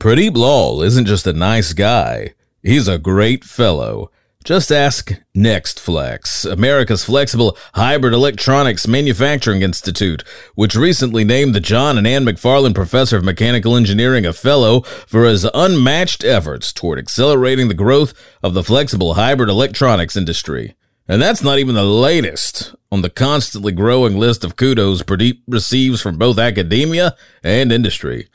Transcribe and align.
Pradeep 0.00 0.34
Lal 0.34 0.80
isn't 0.80 1.04
just 1.04 1.26
a 1.26 1.32
nice 1.34 1.74
guy, 1.74 2.32
he's 2.62 2.88
a 2.88 2.96
great 2.96 3.44
fellow. 3.44 4.10
Just 4.42 4.72
ask 4.72 5.12
NextFlex, 5.36 6.50
America's 6.50 7.04
flexible 7.04 7.54
hybrid 7.74 8.14
electronics 8.14 8.88
manufacturing 8.88 9.60
institute, 9.60 10.24
which 10.54 10.74
recently 10.74 11.22
named 11.22 11.54
the 11.54 11.60
John 11.60 11.98
and 11.98 12.06
Ann 12.06 12.24
McFarland 12.24 12.74
Professor 12.74 13.18
of 13.18 13.24
Mechanical 13.24 13.76
Engineering 13.76 14.24
a 14.24 14.32
fellow 14.32 14.80
for 14.80 15.26
his 15.26 15.46
unmatched 15.52 16.24
efforts 16.24 16.72
toward 16.72 16.98
accelerating 16.98 17.68
the 17.68 17.74
growth 17.74 18.14
of 18.42 18.54
the 18.54 18.64
flexible 18.64 19.14
hybrid 19.14 19.50
electronics 19.50 20.16
industry. 20.16 20.76
And 21.08 21.20
that's 21.20 21.42
not 21.42 21.58
even 21.58 21.74
the 21.74 21.84
latest 21.84 22.74
on 22.90 23.02
the 23.02 23.10
constantly 23.10 23.72
growing 23.72 24.16
list 24.16 24.44
of 24.44 24.56
kudos 24.56 25.02
Pradeep 25.02 25.42
receives 25.46 26.00
from 26.00 26.16
both 26.16 26.38
academia 26.38 27.14
and 27.44 27.70
industry. 27.70 28.30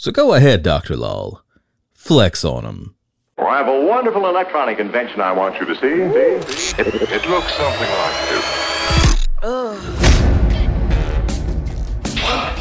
So 0.00 0.10
go 0.10 0.32
ahead, 0.32 0.62
Dr. 0.62 0.96
Lal. 0.96 1.44
Flex 1.92 2.42
on 2.42 2.64
him. 2.64 2.94
Well, 3.36 3.48
I 3.48 3.58
have 3.58 3.68
a 3.68 3.84
wonderful 3.84 4.26
electronic 4.26 4.78
invention 4.78 5.20
I 5.20 5.30
want 5.30 5.60
you 5.60 5.66
to 5.66 5.74
see. 5.74 5.80
see? 5.80 6.80
It, 6.80 6.86
it 6.88 7.28
looks 7.28 7.52
something 7.52 7.90
like 7.98 8.28
this. 8.30 8.44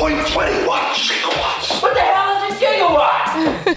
1.20 0.02 0.67
watts, 0.67 1.09
gigawatts. 1.09 1.81
What 1.81 1.94
the 1.94 2.02
hell 2.02 2.52
is 2.52 2.57
a 2.57 2.66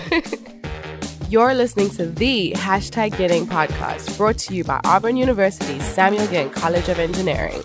gigawatt? 0.08 1.30
You're 1.30 1.54
listening 1.54 1.90
to 1.90 2.06
the 2.06 2.54
Hashtag 2.56 3.16
Getting 3.16 3.46
podcast, 3.46 4.16
brought 4.16 4.38
to 4.38 4.56
you 4.56 4.64
by 4.64 4.80
Auburn 4.82 5.16
University's 5.16 5.84
Samuel 5.84 6.26
Ginn 6.26 6.50
College 6.50 6.88
of 6.88 6.98
Engineering. 6.98 7.62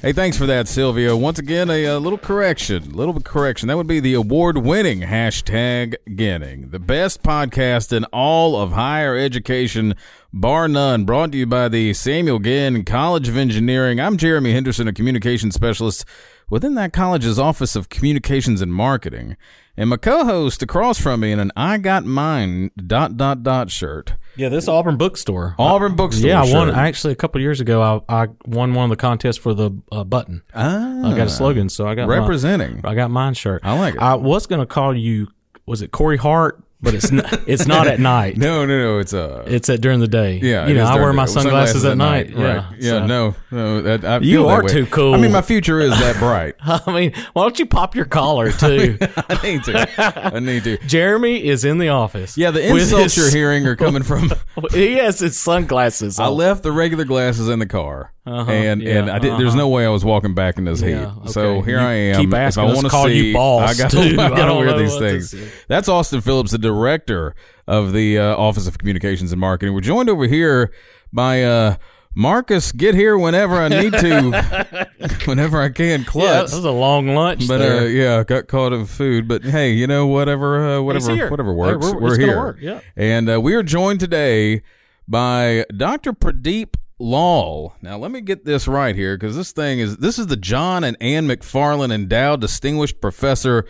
Hey, 0.00 0.12
thanks 0.12 0.38
for 0.38 0.46
that, 0.46 0.68
Sylvia. 0.68 1.16
Once 1.16 1.40
again, 1.40 1.68
a, 1.68 1.84
a 1.86 1.98
little 1.98 2.20
correction, 2.20 2.84
a 2.84 2.94
little 2.94 3.12
bit 3.12 3.24
correction. 3.24 3.66
That 3.66 3.76
would 3.76 3.88
be 3.88 3.98
the 3.98 4.14
award-winning 4.14 5.00
hashtag 5.00 5.96
Getting, 6.14 6.70
the 6.70 6.78
best 6.78 7.24
podcast 7.24 7.92
in 7.92 8.04
all 8.12 8.54
of 8.54 8.70
higher 8.70 9.16
education, 9.16 9.96
bar 10.32 10.68
none. 10.68 11.04
Brought 11.04 11.32
to 11.32 11.38
you 11.38 11.46
by 11.46 11.68
the 11.68 11.92
Samuel 11.94 12.38
Ginn 12.38 12.84
College 12.84 13.28
of 13.28 13.36
Engineering. 13.36 13.98
I'm 13.98 14.16
Jeremy 14.16 14.52
Henderson, 14.52 14.86
a 14.86 14.92
communications 14.92 15.56
specialist 15.56 16.04
within 16.48 16.76
that 16.76 16.92
college's 16.92 17.40
Office 17.40 17.74
of 17.74 17.88
Communications 17.88 18.62
and 18.62 18.72
Marketing, 18.72 19.36
and 19.78 19.88
my 19.88 19.96
co-host 19.96 20.62
across 20.62 21.00
from 21.00 21.20
me 21.20 21.32
in 21.32 21.38
an 21.40 21.52
"I 21.56 21.78
Got 21.78 22.04
Mine" 22.04 22.70
dot 22.76 23.16
dot 23.16 23.42
dot 23.42 23.70
shirt. 23.70 24.12
Yeah, 24.36 24.50
this 24.50 24.68
Auburn 24.68 24.96
bookstore. 24.98 25.54
Auburn 25.58 25.96
bookstore. 25.96 26.28
Yeah, 26.28 26.42
I 26.42 26.52
won. 26.52 26.68
shirt. 26.68 26.76
Actually, 26.76 27.12
a 27.14 27.16
couple 27.16 27.40
years 27.40 27.60
ago, 27.60 28.02
I, 28.08 28.22
I 28.24 28.26
won 28.46 28.74
one 28.74 28.84
of 28.84 28.90
the 28.90 28.96
contests 28.96 29.36
for 29.38 29.54
the 29.54 29.70
uh, 29.90 30.04
button. 30.04 30.42
Ah, 30.54 31.10
I 31.10 31.16
got 31.16 31.26
a 31.28 31.30
slogan, 31.30 31.68
so 31.70 31.86
I 31.88 31.94
got 31.94 32.06
my- 32.08 32.18
representing. 32.18 32.80
I 32.84 32.94
got 32.94 33.10
mine 33.10 33.34
shirt. 33.34 33.62
I 33.64 33.78
like 33.78 33.94
it. 33.94 34.00
I 34.00 34.14
was 34.14 34.46
going 34.46 34.60
to 34.60 34.66
call 34.66 34.94
you. 34.96 35.28
Was 35.66 35.82
it 35.82 35.90
Corey 35.90 36.16
Hart? 36.18 36.62
But 36.80 36.94
it's 36.94 37.10
not, 37.10 37.40
it's 37.48 37.66
not 37.66 37.88
at 37.88 37.98
night. 37.98 38.36
No, 38.48 38.64
no, 38.64 38.78
no. 38.78 38.98
It's 39.00 39.12
uh, 39.12 39.42
It's 39.48 39.68
at 39.68 39.80
during 39.80 39.98
the 39.98 40.06
day. 40.06 40.38
Yeah, 40.40 40.68
you 40.68 40.74
know, 40.74 40.84
I 40.84 40.94
wear 40.94 41.12
my 41.12 41.24
sunglasses, 41.24 41.84
at 41.84 41.96
night. 41.96 42.32
Right. 42.34 42.38
Yeah, 42.38 42.70
Yeah. 42.78 42.90
so- 43.00 43.06
No. 43.06 43.34
No. 43.50 43.82
That, 43.82 44.04
I 44.04 44.18
You 44.18 44.46
are 44.46 44.62
too 44.62 44.86
cool. 44.86 45.14
I 45.14 45.18
mean, 45.18 45.32
my 45.32 45.42
future 45.42 45.80
is 45.80 45.90
that 45.90 46.16
bright. 46.18 46.54
I 46.60 46.92
mean, 46.92 47.12
why 47.32 47.42
don't 47.42 47.58
you 47.58 47.66
pop 47.66 47.96
your 47.96 48.04
collar 48.04 48.52
too? 48.64 48.96
I 49.00 49.40
need 49.42 49.64
to. 49.64 50.34
I 50.34 50.38
need 50.38 50.62
to. 50.64 50.78
Jeremy 50.86 51.44
is 51.44 51.64
in 51.64 51.78
the 51.78 51.88
office. 51.88 52.38
Yeah, 52.38 52.52
the 52.52 52.64
insults 52.64 53.14
his- 53.14 53.16
you're 53.16 53.30
hearing 53.30 53.66
are 53.66 53.74
coming 53.76 54.04
from. 54.04 54.30
He 54.70 54.94
has 54.98 55.18
his 55.18 55.36
sunglasses. 55.38 56.20
I 56.20 56.28
left 56.28 56.62
the 56.62 56.70
regular 56.72 57.04
glasses 57.04 57.48
in 57.48 57.58
the 57.58 57.66
car, 57.66 58.12
Uh-huh, 58.28 58.50
and 58.50 58.82
yeah, 58.82 58.98
and 58.98 59.10
I 59.10 59.18
did. 59.18 59.32
There's 59.38 59.48
uh-huh. 59.48 59.56
no 59.56 59.68
way 59.68 59.86
I 59.86 59.88
was 59.88 60.04
walking 60.04 60.34
back 60.34 60.58
in 60.58 60.64
this 60.64 60.80
Yeah, 60.82 61.14
heat. 61.22 61.30
So 61.30 61.62
here 61.62 61.80
You 61.80 61.86
I 61.86 61.92
am. 61.92 62.20
keep 62.20 62.32
if 62.34 62.58
I 62.58 62.64
want 62.64 62.80
to 62.80 62.88
call 62.88 63.08
you 63.08 63.22
see, 63.22 63.32
boss, 63.32 63.80
I 63.80 63.82
got. 63.82 63.94
I 63.96 64.26
I 64.26 64.28
got 64.30 64.46
to 64.46 64.54
wear 64.54 64.78
these 64.78 64.96
things. 64.98 65.34
That's 65.68 65.88
Austin 65.88 66.20
Phillips, 66.20 66.50
the 66.52 66.58
director 66.58 67.34
of 67.66 67.92
the 67.92 68.18
uh, 68.18 68.36
Office 68.36 68.66
of 68.66 68.78
Communications 68.78 69.32
and 69.32 69.40
Marketing. 69.40 69.74
We're 69.74 69.80
joined 69.80 70.10
over 70.10 70.26
here 70.26 70.72
by. 71.12 71.42
Uh, 71.42 71.76
Marcus, 72.14 72.72
get 72.72 72.96
here 72.96 73.16
whenever 73.16 73.54
I 73.54 73.68
need 73.68 73.92
to, 73.92 74.88
whenever 75.26 75.60
I 75.62 75.68
can. 75.68 76.04
Yeah, 76.12 76.42
this 76.42 76.52
was 76.54 76.64
a 76.64 76.70
long 76.72 77.14
lunch. 77.14 77.46
But 77.46 77.60
uh, 77.60 77.84
yeah, 77.84 78.24
got 78.24 78.48
caught 78.48 78.72
in 78.72 78.86
food. 78.86 79.28
But 79.28 79.44
hey, 79.44 79.72
you 79.74 79.86
know 79.86 80.08
whatever, 80.08 80.78
uh, 80.78 80.82
whatever, 80.82 81.30
whatever 81.30 81.50
Hey, 81.50 81.56
works. 81.56 81.86
we're- 81.86 82.00
we're 82.00 82.16
gonna 82.16 82.26
here. 82.26 82.36
work, 82.36 82.56
yeah. 82.60 82.80
And 82.96 83.30
uh, 83.30 83.40
we 83.40 83.54
are 83.54 83.62
joined 83.62 84.00
today 84.00 84.62
by 85.06 85.64
Dr. 85.76 86.12
Pradeep 86.12 86.74
Lal. 86.98 87.74
Now 87.82 87.98
let 87.98 88.10
me 88.10 88.20
get 88.20 88.44
this 88.44 88.66
right 88.66 88.94
here 88.96 89.16
because 89.16 89.36
this 89.36 89.52
thing 89.52 89.78
is 89.78 89.98
this 89.98 90.18
is 90.18 90.26
the 90.26 90.36
John 90.36 90.84
and 90.84 90.96
Ann 91.00 91.26
McFarland 91.28 91.92
Endowed 91.92 92.40
Distinguished 92.40 93.00
Professor 93.00 93.64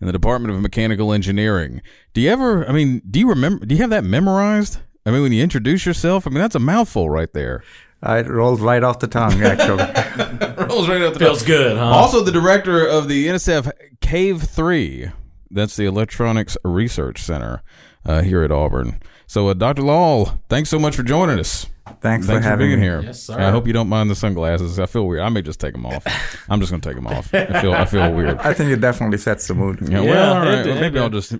in 0.00 0.06
the 0.06 0.12
Department 0.12 0.54
of 0.54 0.60
Mechanical 0.60 1.12
Engineering. 1.12 1.82
Do 2.14 2.20
you 2.20 2.30
ever? 2.30 2.66
I 2.66 2.72
mean, 2.72 3.02
do 3.10 3.18
you 3.20 3.28
remember? 3.28 3.64
Do 3.66 3.74
you 3.74 3.80
have 3.82 3.90
that 3.90 4.04
memorized? 4.04 4.78
I 5.04 5.10
mean, 5.10 5.22
when 5.22 5.32
you 5.32 5.42
introduce 5.42 5.84
yourself, 5.86 6.26
I 6.26 6.30
mean 6.30 6.40
that's 6.40 6.54
a 6.54 6.58
mouthful 6.60 7.10
right 7.10 7.32
there. 7.32 7.62
Uh, 8.02 8.22
It 8.24 8.28
rolls 8.28 8.60
right 8.62 8.82
off 8.82 8.98
the 8.98 9.06
tongue, 9.08 9.42
actually. 9.42 9.84
Rolls 10.66 10.88
right 10.88 11.02
off 11.02 11.12
the 11.12 11.18
Feels 11.18 11.42
good, 11.42 11.76
huh? 11.76 11.84
Also, 11.84 12.22
the 12.22 12.32
director 12.32 12.86
of 12.86 13.08
the 13.08 13.26
NSF 13.26 13.70
Cave 14.00 14.42
Three. 14.42 15.10
That's 15.50 15.76
the 15.76 15.84
Electronics 15.84 16.56
Research 16.64 17.20
Center 17.20 17.62
uh, 18.06 18.22
here 18.22 18.42
at 18.42 18.50
Auburn. 18.52 19.00
So, 19.30 19.46
uh, 19.46 19.54
Dr. 19.54 19.82
Lal, 19.82 20.40
thanks 20.48 20.68
so 20.70 20.76
much 20.80 20.96
for 20.96 21.04
joining 21.04 21.38
us. 21.38 21.66
Thanks, 22.00 22.26
Thanks 22.26 22.26
for 22.26 22.40
having 22.40 22.66
being 22.66 22.80
me. 22.80 22.84
here. 22.84 23.00
Yes, 23.00 23.22
sir. 23.22 23.38
I 23.38 23.52
hope 23.52 23.64
you 23.68 23.72
don't 23.72 23.88
mind 23.88 24.10
the 24.10 24.16
sunglasses. 24.16 24.80
I 24.80 24.86
feel 24.86 25.06
weird. 25.06 25.22
I 25.22 25.28
may 25.28 25.40
just 25.40 25.60
take 25.60 25.70
them 25.72 25.86
off. 25.86 26.04
I'm 26.48 26.58
just 26.58 26.72
going 26.72 26.80
to 26.80 26.88
take 26.88 26.96
them 26.96 27.06
off. 27.06 27.32
I 27.32 27.60
feel 27.60 27.72
I 27.72 27.84
feel 27.84 28.12
weird. 28.12 28.38
I 28.38 28.52
think 28.54 28.72
it 28.72 28.80
definitely 28.80 29.18
sets 29.18 29.46
the 29.46 29.54
mood. 29.54 29.78
Yeah, 29.82 30.00
Yeah, 30.00 30.10
well, 30.10 30.34
all 30.36 30.42
it 30.42 30.46
right. 30.46 30.62
did, 30.64 30.66
Well, 30.72 30.80
maybe 30.80 30.98
I'll 30.98 31.10
just 31.10 31.30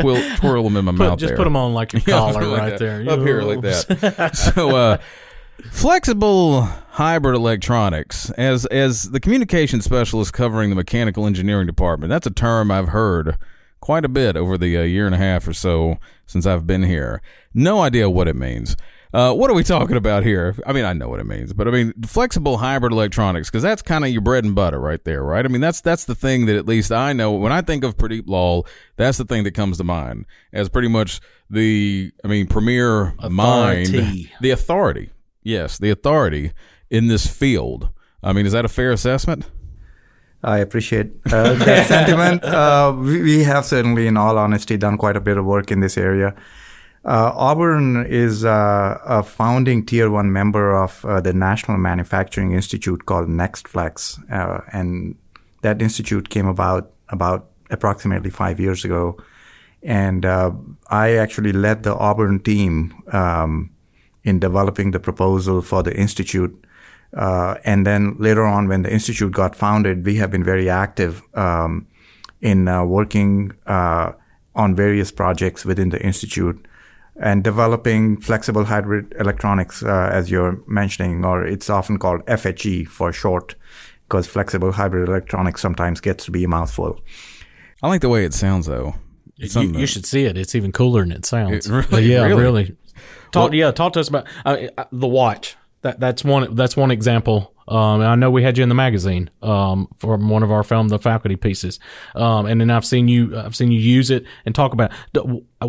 twirl, 0.00 0.22
twirl 0.36 0.62
them 0.62 0.76
in 0.76 0.84
my 0.84 0.92
Put- 0.92 0.98
mouth. 0.98 1.18
just 1.18 1.30
there. 1.30 1.36
put 1.36 1.44
them 1.44 1.56
on 1.56 1.74
like 1.74 1.94
your 1.94 2.02
Yeah, 2.06 2.14
collar 2.16 2.44
like 2.46 2.60
right 2.60 2.70
that. 2.70 2.78
there. 2.78 3.10
Up 3.10 3.18
here 3.18 3.42
like 3.42 3.60
that. 3.62 4.36
so 4.54 4.76
uh 4.76 4.98
flexible 5.72 6.62
hybrid 6.90 7.34
electronics 7.34 8.30
as 8.30 8.66
as 8.66 9.10
the 9.10 9.18
communication 9.18 9.80
specialist 9.80 10.32
covering 10.32 10.70
the 10.70 10.76
mechanical 10.76 11.26
engineering 11.26 11.66
department. 11.66 12.08
That's 12.10 12.28
a 12.28 12.30
term 12.32 12.70
I've 12.70 12.88
heard 12.88 13.36
quite 13.80 14.04
a 14.04 14.08
bit 14.08 14.36
over 14.36 14.58
the 14.58 14.76
uh, 14.76 14.82
year 14.82 15.06
and 15.06 15.14
a 15.14 15.18
half 15.18 15.46
or 15.46 15.52
so 15.52 15.98
since 16.26 16.46
I've 16.46 16.66
been 16.66 16.82
here. 16.82 17.22
No 17.54 17.80
idea 17.80 18.10
what 18.10 18.28
it 18.28 18.36
means. 18.36 18.76
Uh, 19.14 19.32
what 19.32 19.50
are 19.50 19.54
we 19.54 19.62
talking 19.62 19.96
about 19.96 20.24
here? 20.24 20.54
I 20.66 20.72
mean, 20.72 20.84
I 20.84 20.92
know 20.92 21.08
what 21.08 21.20
it 21.20 21.26
means, 21.26 21.52
but 21.52 21.66
I 21.66 21.70
mean, 21.70 21.94
flexible 22.04 22.58
hybrid 22.58 22.92
electronics, 22.92 23.48
because 23.48 23.62
that's 23.62 23.80
kind 23.80 24.04
of 24.04 24.10
your 24.10 24.20
bread 24.20 24.44
and 24.44 24.54
butter 24.54 24.78
right 24.78 25.02
there, 25.04 25.22
right? 25.22 25.44
I 25.44 25.48
mean, 25.48 25.62
that's 25.62 25.80
that's 25.80 26.04
the 26.04 26.14
thing 26.14 26.46
that 26.46 26.56
at 26.56 26.66
least 26.66 26.92
I 26.92 27.14
know 27.14 27.32
when 27.32 27.52
I 27.52 27.62
think 27.62 27.82
of 27.82 27.96
Pradeep 27.96 28.24
Lal, 28.26 28.66
that's 28.96 29.16
the 29.16 29.24
thing 29.24 29.44
that 29.44 29.52
comes 29.52 29.78
to 29.78 29.84
mind 29.84 30.26
as 30.52 30.68
pretty 30.68 30.88
much 30.88 31.20
the, 31.48 32.12
I 32.24 32.28
mean, 32.28 32.46
premier 32.46 33.14
mind, 33.30 33.86
the 34.40 34.50
authority. 34.50 35.12
Yes, 35.42 35.78
the 35.78 35.90
authority 35.90 36.52
in 36.90 37.06
this 37.06 37.26
field. 37.26 37.90
I 38.22 38.32
mean, 38.32 38.44
is 38.44 38.52
that 38.52 38.64
a 38.64 38.68
fair 38.68 38.90
assessment? 38.90 39.48
I 40.46 40.58
appreciate 40.58 41.10
uh, 41.32 41.54
that 41.54 41.86
sentiment. 41.88 42.44
Uh, 42.44 42.94
we, 42.96 43.20
we 43.20 43.42
have 43.42 43.64
certainly, 43.64 44.06
in 44.06 44.16
all 44.16 44.38
honesty, 44.38 44.76
done 44.76 44.96
quite 44.96 45.16
a 45.16 45.20
bit 45.20 45.36
of 45.36 45.44
work 45.44 45.72
in 45.72 45.80
this 45.80 45.98
area. 45.98 46.36
Uh, 47.04 47.32
Auburn 47.34 48.06
is 48.06 48.44
uh, 48.44 48.98
a 49.04 49.24
founding 49.24 49.84
tier 49.84 50.08
one 50.08 50.32
member 50.32 50.72
of 50.74 51.04
uh, 51.04 51.20
the 51.20 51.32
National 51.32 51.78
Manufacturing 51.78 52.52
Institute 52.52 53.06
called 53.06 53.28
NextFlex, 53.28 54.30
uh, 54.30 54.60
and 54.72 55.16
that 55.62 55.82
institute 55.82 56.30
came 56.30 56.46
about 56.46 56.92
about 57.08 57.50
approximately 57.70 58.30
five 58.30 58.60
years 58.60 58.84
ago. 58.84 59.16
And 59.82 60.24
I 60.24 61.12
actually 61.12 61.52
led 61.52 61.84
the 61.84 61.94
Auburn 61.94 62.40
team 62.40 63.02
um, 63.12 63.70
in 64.24 64.40
developing 64.40 64.90
the 64.90 64.98
proposal 64.98 65.62
for 65.62 65.82
the 65.84 65.96
institute. 65.96 66.64
Uh, 67.14 67.56
and 67.64 67.86
then 67.86 68.16
later 68.18 68.44
on, 68.44 68.68
when 68.68 68.82
the 68.82 68.92
institute 68.92 69.32
got 69.32 69.54
founded, 69.56 70.04
we 70.04 70.16
have 70.16 70.30
been 70.30 70.44
very 70.44 70.68
active 70.68 71.22
um, 71.34 71.86
in 72.40 72.68
uh, 72.68 72.84
working 72.84 73.52
uh, 73.66 74.12
on 74.54 74.74
various 74.74 75.10
projects 75.10 75.64
within 75.64 75.90
the 75.90 76.02
institute 76.02 76.66
and 77.18 77.42
developing 77.42 78.20
flexible 78.20 78.64
hybrid 78.64 79.14
electronics, 79.18 79.82
uh, 79.82 80.10
as 80.12 80.30
you're 80.30 80.60
mentioning, 80.66 81.24
or 81.24 81.44
it's 81.44 81.70
often 81.70 81.98
called 81.98 82.24
FHE 82.26 82.86
for 82.88 83.12
short, 83.12 83.54
because 84.08 84.26
flexible 84.26 84.72
hybrid 84.72 85.08
electronics 85.08 85.60
sometimes 85.62 86.00
gets 86.00 86.24
to 86.26 86.30
be 86.30 86.44
a 86.44 86.48
mouthful. 86.48 87.00
I 87.82 87.88
like 87.88 88.02
the 88.02 88.08
way 88.08 88.24
it 88.24 88.34
sounds, 88.34 88.66
though. 88.66 88.94
You, 89.36 89.48
you 89.62 89.72
that- 89.72 89.86
should 89.86 90.06
see 90.06 90.24
it. 90.24 90.36
It's 90.36 90.54
even 90.54 90.72
cooler 90.72 91.02
than 91.02 91.12
it 91.12 91.26
sounds. 91.26 91.66
It 91.66 91.72
really- 91.90 92.12
yeah, 92.12 92.26
really? 92.26 92.42
really. 92.42 92.76
Talk. 93.32 93.52
yeah, 93.52 93.70
talk 93.70 93.92
to 93.94 94.00
us 94.00 94.08
about 94.08 94.26
uh, 94.44 94.68
uh, 94.78 94.84
the 94.92 95.06
watch. 95.06 95.56
That 95.86 96.00
that's 96.00 96.24
one. 96.24 96.52
That's 96.56 96.76
one 96.76 96.90
example. 96.90 97.54
Um, 97.68 98.00
and 98.00 98.04
I 98.04 98.16
know 98.16 98.28
we 98.28 98.42
had 98.42 98.58
you 98.58 98.64
in 98.64 98.68
the 98.68 98.74
magazine 98.74 99.30
um, 99.40 99.86
from 99.98 100.28
one 100.28 100.42
of 100.42 100.50
our 100.50 100.64
film, 100.64 100.88
the 100.88 100.98
faculty 100.98 101.36
pieces. 101.36 101.78
Um, 102.16 102.46
and 102.46 102.60
then 102.60 102.70
I've 102.70 102.84
seen 102.84 103.06
you. 103.06 103.38
I've 103.38 103.54
seen 103.54 103.70
you 103.70 103.78
use 103.78 104.10
it 104.10 104.24
and 104.44 104.52
talk 104.52 104.72
about 104.72 104.90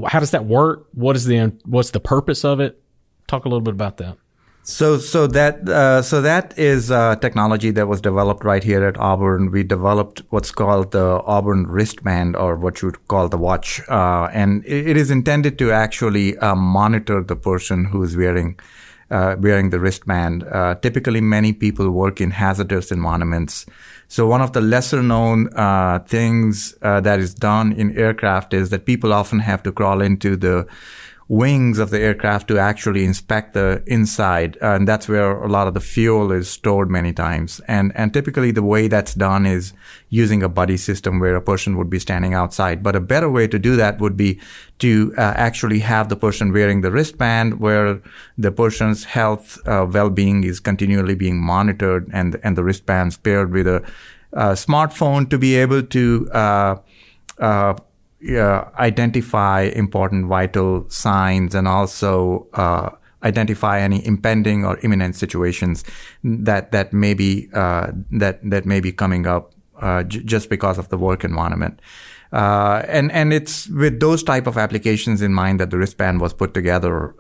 how 0.08 0.20
does 0.20 0.32
that 0.32 0.46
work? 0.46 0.88
What 0.94 1.16
is 1.16 1.26
the 1.26 1.56
what's 1.66 1.92
the 1.92 2.00
purpose 2.00 2.44
of 2.44 2.60
it? 2.60 2.82
Talk 3.28 3.46
a 3.46 3.48
little 3.48 3.62
bit 3.62 3.76
about 3.76 3.98
that. 3.98 4.18
So, 4.64 4.98
so 4.98 5.28
that 5.28 5.70
uh, 5.70 6.02
so 6.02 6.20
that 6.22 6.58
is 6.58 6.90
uh, 6.90 7.16
technology 7.18 7.70
that 7.72 7.88
was 7.88 8.02
developed 8.02 8.44
right 8.44 8.64
here 8.64 8.84
at 8.84 8.98
Auburn. 8.98 9.52
We 9.52 9.62
developed 9.64 10.24
what's 10.32 10.52
called 10.52 10.94
the 10.94 11.22
Auburn 11.26 11.68
wristband, 11.68 12.36
or 12.36 12.56
what 12.56 12.82
you 12.82 12.88
would 12.88 13.08
call 13.08 13.30
the 13.30 13.38
watch, 13.38 13.82
uh, 13.88 14.30
and 14.34 14.66
it, 14.66 14.88
it 14.88 14.98
is 14.98 15.12
intended 15.12 15.60
to 15.60 15.72
actually 15.72 16.38
uh, 16.40 16.56
monitor 16.56 17.24
the 17.24 17.36
person 17.36 17.86
who 17.86 18.02
is 18.02 18.18
wearing 18.18 18.60
uh, 19.10 19.36
wearing 19.40 19.70
the 19.70 19.80
wristband. 19.80 20.44
Uh, 20.44 20.76
typically, 20.76 21.22
many 21.22 21.54
people 21.54 21.90
work 21.90 22.20
in 22.20 22.32
hazardous 22.32 22.92
environments. 22.92 23.66
So, 24.08 24.28
one 24.28 24.42
of 24.42 24.54
the 24.54 24.62
lesser 24.62 25.02
known 25.02 25.50
things 26.08 26.76
that 26.82 27.20
is 27.20 27.34
done 27.34 27.74
in 27.74 27.98
aircraft 27.98 28.54
is 28.54 28.70
that 28.70 28.86
people 28.86 29.14
often 29.14 29.40
have 29.40 29.64
to 29.64 29.72
crawl 29.72 30.02
into 30.02 30.36
the 30.36 30.68
wings 31.30 31.78
of 31.78 31.90
the 31.90 32.00
aircraft 32.00 32.48
to 32.48 32.58
actually 32.58 33.04
inspect 33.04 33.54
the 33.54 33.84
inside. 33.86 34.58
And 34.62 34.88
that's 34.88 35.10
where 35.10 35.32
a 35.32 35.50
lot 35.50 35.68
of 35.68 35.74
the 35.74 35.82
fuel 35.82 36.32
is 36.32 36.50
stored 36.50 36.90
many 36.90 37.12
times. 37.12 37.60
And, 37.68 37.92
and 37.96 38.14
typically 38.14 38.52
the 38.52 38.64
way 38.64 38.88
that's 38.88 39.14
done 39.14 39.46
is 39.46 39.74
using 40.10 40.42
a 40.42 40.48
buddy 40.48 40.78
system 40.78 41.20
where 41.20 41.36
a 41.36 41.42
person 41.42 41.76
would 41.78 41.90
be 41.90 42.00
standing 42.00 42.34
outside. 42.34 42.82
But 42.82 42.96
a 42.96 43.02
better 43.02 43.30
way 43.30 43.48
to 43.48 43.60
do 43.60 43.76
that 43.76 44.00
would 44.00 44.16
be 44.16 44.40
to 44.80 45.14
uh, 45.18 45.34
actually 45.36 45.80
have 45.80 46.08
the 46.08 46.16
person 46.16 46.54
wearing 46.54 46.80
the 46.82 46.92
wristband 46.92 47.60
where 47.60 48.02
the 48.38 48.52
person's 48.52 49.04
health, 49.04 49.60
uh, 49.68 49.86
well-being 49.90 50.46
is 50.46 50.62
continually 50.62 51.16
being 51.16 51.42
monitored 51.42 52.10
and, 52.14 52.40
and 52.42 52.58
the 52.58 52.64
wristbands 52.64 53.18
paired 53.18 53.52
with 53.52 53.68
a, 53.68 53.84
smartphone 54.34 55.28
to 55.28 55.38
be 55.40 55.56
able 55.56 55.82
to, 55.82 56.30
uh, 56.32 56.76
uh, 57.40 57.74
uh, 58.36 58.66
identify 58.80 59.62
important 59.62 60.28
vital 60.28 60.90
signs 60.90 61.56
and 61.56 61.68
also 61.68 62.48
uh, 62.54 62.90
identify 63.24 63.80
any 63.80 64.06
impending 64.06 64.66
or 64.66 64.78
imminent 64.80 65.16
situations 65.16 65.84
that 66.24 66.72
that 66.72 66.94
may 66.94 67.14
be 67.14 67.50
uh, 67.54 67.92
that 68.12 68.40
that 68.50 68.66
may 68.66 68.80
be 68.80 68.92
coming 68.92 69.28
up 69.28 69.54
uh, 69.82 70.04
j- 70.04 70.24
just 70.24 70.50
because 70.50 70.78
of 70.78 70.90
the 70.90 70.98
work 70.98 71.24
environment. 71.24 71.82
Uh, 72.34 72.84
and 72.88 73.12
and 73.12 73.32
it's 73.32 73.70
with 73.70 74.00
those 74.00 74.22
type 74.22 74.48
of 74.48 74.58
applications 74.58 75.22
in 75.22 75.34
mind 75.34 75.60
that 75.60 75.70
the 75.70 75.78
wristband 75.78 76.20
was 76.20 76.34
put 76.34 76.54
together 76.54 77.16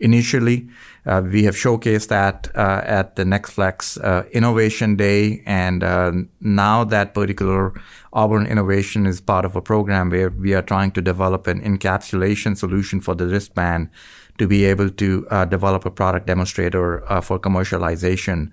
initially. 0.00 0.68
Uh, 1.06 1.22
we 1.22 1.44
have 1.44 1.54
showcased 1.54 2.08
that 2.08 2.48
uh, 2.54 2.82
at 2.84 3.16
the 3.16 3.24
NextFlex 3.24 4.02
uh, 4.04 4.28
Innovation 4.30 4.96
Day, 4.96 5.42
and 5.46 5.82
uh, 5.82 6.12
now 6.40 6.84
that 6.84 7.14
particular 7.14 7.72
Auburn 8.12 8.46
innovation 8.46 9.06
is 9.06 9.20
part 9.20 9.44
of 9.44 9.56
a 9.56 9.62
program 9.62 10.10
where 10.10 10.30
we 10.30 10.54
are 10.54 10.62
trying 10.62 10.90
to 10.92 11.00
develop 11.00 11.46
an 11.46 11.60
encapsulation 11.62 12.56
solution 12.56 13.00
for 13.00 13.14
the 13.14 13.26
wristband 13.26 13.88
to 14.38 14.46
be 14.46 14.64
able 14.64 14.88
to 14.88 15.26
uh, 15.30 15.44
develop 15.44 15.84
a 15.84 15.90
product 15.90 16.26
demonstrator 16.26 17.10
uh, 17.10 17.20
for 17.20 17.38
commercialization 17.38 18.52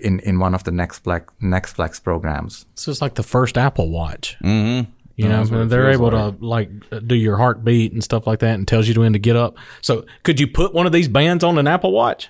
in 0.00 0.18
in 0.20 0.38
one 0.38 0.54
of 0.54 0.64
the 0.64 0.70
NextFlex 0.70 1.26
NextFlex 1.42 2.02
programs. 2.02 2.66
So 2.74 2.90
it's 2.90 3.02
like 3.02 3.14
the 3.14 3.22
first 3.22 3.58
Apple 3.58 3.90
Watch. 3.90 4.36
Mm-hmm. 4.42 4.90
You 5.16 5.28
know, 5.28 5.64
they're 5.64 5.90
able 5.90 6.10
like. 6.10 6.38
to 6.38 6.44
like 6.44 7.08
do 7.08 7.14
your 7.14 7.38
heartbeat 7.38 7.92
and 7.92 8.04
stuff 8.04 8.26
like 8.26 8.40
that, 8.40 8.54
and 8.54 8.68
tells 8.68 8.86
you 8.86 9.00
when 9.00 9.14
to 9.14 9.18
get 9.18 9.34
up. 9.34 9.56
So, 9.80 10.04
could 10.22 10.38
you 10.38 10.46
put 10.46 10.74
one 10.74 10.84
of 10.84 10.92
these 10.92 11.08
bands 11.08 11.42
on 11.42 11.56
an 11.56 11.66
Apple 11.66 11.92
Watch? 11.92 12.28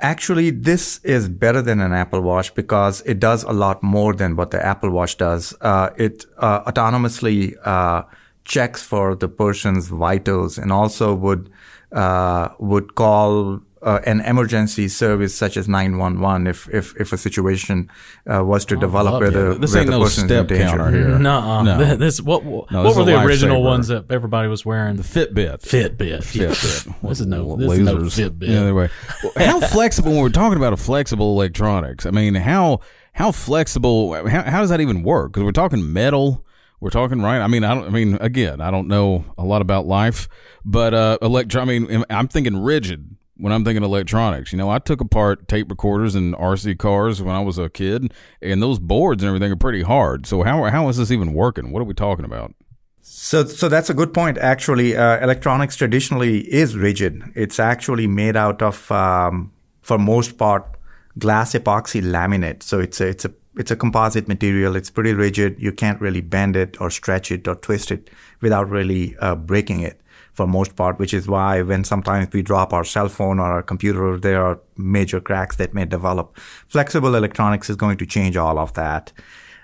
Actually, 0.00 0.50
this 0.50 0.98
is 1.04 1.28
better 1.28 1.62
than 1.62 1.80
an 1.80 1.92
Apple 1.92 2.20
Watch 2.20 2.54
because 2.54 3.02
it 3.02 3.20
does 3.20 3.44
a 3.44 3.52
lot 3.52 3.84
more 3.84 4.14
than 4.14 4.34
what 4.34 4.50
the 4.50 4.64
Apple 4.64 4.90
Watch 4.90 5.16
does. 5.16 5.54
Uh, 5.60 5.90
it 5.96 6.24
uh, 6.38 6.64
autonomously 6.64 7.54
uh, 7.64 8.02
checks 8.44 8.82
for 8.82 9.14
the 9.14 9.28
person's 9.28 9.86
vitals 9.86 10.58
and 10.58 10.72
also 10.72 11.14
would 11.14 11.50
uh, 11.92 12.48
would 12.58 12.96
call 12.96 13.62
uh, 13.82 14.00
an 14.06 14.20
emergency 14.20 14.88
service 14.88 15.34
such 15.34 15.56
as 15.56 15.68
911 15.68 16.46
if 16.46 16.68
if, 16.68 16.94
if 17.00 17.12
a 17.12 17.18
situation 17.18 17.90
uh, 18.32 18.44
was 18.44 18.64
to 18.66 18.76
oh, 18.76 18.80
develop 18.80 19.20
where 19.20 19.30
the, 19.30 19.54
this 19.58 19.72
where 19.72 19.80
ain't 19.82 19.90
the 19.90 19.98
no 19.98 20.02
person's 20.04 20.26
step 20.26 20.50
in 20.50 20.58
danger. 20.58 20.76
counter 20.76 20.90
here. 20.90 21.18
Nuh-uh. 21.18 21.62
No. 21.62 21.96
This 22.02 22.20
what 22.20 22.44
what, 22.44 22.70
No, 22.70 22.82
what 22.82 22.88
this 22.90 22.96
were 22.96 23.04
the 23.04 23.22
original 23.22 23.60
lifesaver. 23.60 23.64
ones 23.64 23.88
that 23.88 24.10
everybody 24.10 24.48
was 24.48 24.64
wearing? 24.64 24.96
The 24.96 25.02
Fitbit. 25.02 25.62
Fitbit. 25.62 26.18
Fitbit. 26.20 26.94
This 27.08 27.20
is 27.20 27.26
no 27.26 27.56
this 27.56 27.68
lasers. 27.68 28.06
is 28.06 28.18
no 28.18 28.30
Fitbit. 28.30 28.48
Yeah, 28.48 28.60
anyway, 28.62 28.90
how 29.36 29.60
flexible? 29.60 30.12
When 30.12 30.22
we're 30.22 30.28
talking 30.30 30.56
about 30.56 30.72
a 30.72 30.76
flexible 30.76 31.32
electronics, 31.32 32.06
I 32.06 32.10
mean, 32.10 32.34
how 32.34 32.80
how 33.12 33.32
flexible? 33.32 34.14
How, 34.28 34.42
how 34.42 34.60
does 34.60 34.70
that 34.70 34.80
even 34.80 35.02
work? 35.02 35.32
Because 35.32 35.44
we're 35.44 35.52
talking 35.52 35.92
metal. 35.92 36.46
We're 36.80 36.90
talking 36.90 37.20
right. 37.20 37.40
I 37.40 37.46
mean, 37.46 37.62
I 37.64 37.74
don't. 37.74 37.84
I 37.84 37.90
mean, 37.90 38.14
again, 38.20 38.60
I 38.60 38.70
don't 38.70 38.88
know 38.88 39.24
a 39.36 39.44
lot 39.44 39.62
about 39.62 39.86
life, 39.86 40.28
but 40.64 40.94
uh, 40.94 41.18
electro. 41.20 41.62
I 41.62 41.64
mean, 41.64 42.04
I'm 42.10 42.28
thinking 42.28 42.56
rigid 42.62 43.16
when 43.42 43.52
I'm 43.52 43.64
thinking 43.64 43.82
electronics. 43.82 44.52
You 44.52 44.58
know, 44.58 44.70
I 44.70 44.78
took 44.78 45.00
apart 45.00 45.48
tape 45.48 45.68
recorders 45.68 46.14
and 46.14 46.32
RC 46.36 46.78
cars 46.78 47.20
when 47.20 47.34
I 47.34 47.40
was 47.40 47.58
a 47.58 47.68
kid, 47.68 48.14
and 48.40 48.62
those 48.62 48.78
boards 48.78 49.22
and 49.22 49.28
everything 49.28 49.50
are 49.50 49.56
pretty 49.56 49.82
hard. 49.82 50.26
So 50.26 50.44
how 50.44 50.62
how 50.64 50.88
is 50.88 50.96
this 50.96 51.10
even 51.10 51.34
working? 51.34 51.72
What 51.72 51.80
are 51.80 51.84
we 51.84 51.94
talking 51.94 52.24
about? 52.24 52.54
So, 53.00 53.44
so 53.44 53.68
that's 53.68 53.90
a 53.90 53.94
good 53.94 54.14
point. 54.14 54.38
Actually, 54.38 54.96
uh, 54.96 55.18
electronics 55.20 55.74
traditionally 55.74 56.40
is 56.52 56.76
rigid. 56.76 57.20
It's 57.34 57.58
actually 57.58 58.06
made 58.06 58.36
out 58.36 58.62
of, 58.62 58.90
um, 58.92 59.52
for 59.80 59.98
most 59.98 60.38
part, 60.38 60.64
glass 61.18 61.52
epoxy 61.52 62.00
laminate. 62.00 62.62
So 62.62 62.78
it's 62.78 63.00
a, 63.00 63.08
it's 63.08 63.24
a, 63.24 63.32
it's 63.56 63.72
a 63.72 63.76
composite 63.76 64.28
material. 64.28 64.76
It's 64.76 64.88
pretty 64.88 65.14
rigid. 65.14 65.56
You 65.58 65.72
can't 65.72 66.00
really 66.00 66.20
bend 66.20 66.54
it 66.54 66.80
or 66.80 66.90
stretch 66.90 67.32
it 67.32 67.48
or 67.48 67.56
twist 67.56 67.90
it 67.90 68.08
without 68.40 68.70
really 68.70 69.16
uh, 69.18 69.34
breaking 69.34 69.80
it 69.80 70.00
for 70.32 70.46
most 70.46 70.76
part, 70.76 70.98
which 70.98 71.12
is 71.12 71.28
why 71.28 71.62
when 71.62 71.84
sometimes 71.84 72.32
we 72.32 72.42
drop 72.42 72.72
our 72.72 72.84
cell 72.84 73.08
phone 73.08 73.38
or 73.38 73.50
our 73.52 73.62
computer, 73.62 74.18
there 74.18 74.42
are 74.42 74.60
major 74.76 75.20
cracks 75.20 75.56
that 75.56 75.74
may 75.74 75.84
develop. 75.84 76.38
Flexible 76.66 77.14
electronics 77.14 77.68
is 77.68 77.76
going 77.76 77.98
to 77.98 78.06
change 78.06 78.36
all 78.36 78.58
of 78.58 78.72
that. 78.74 79.12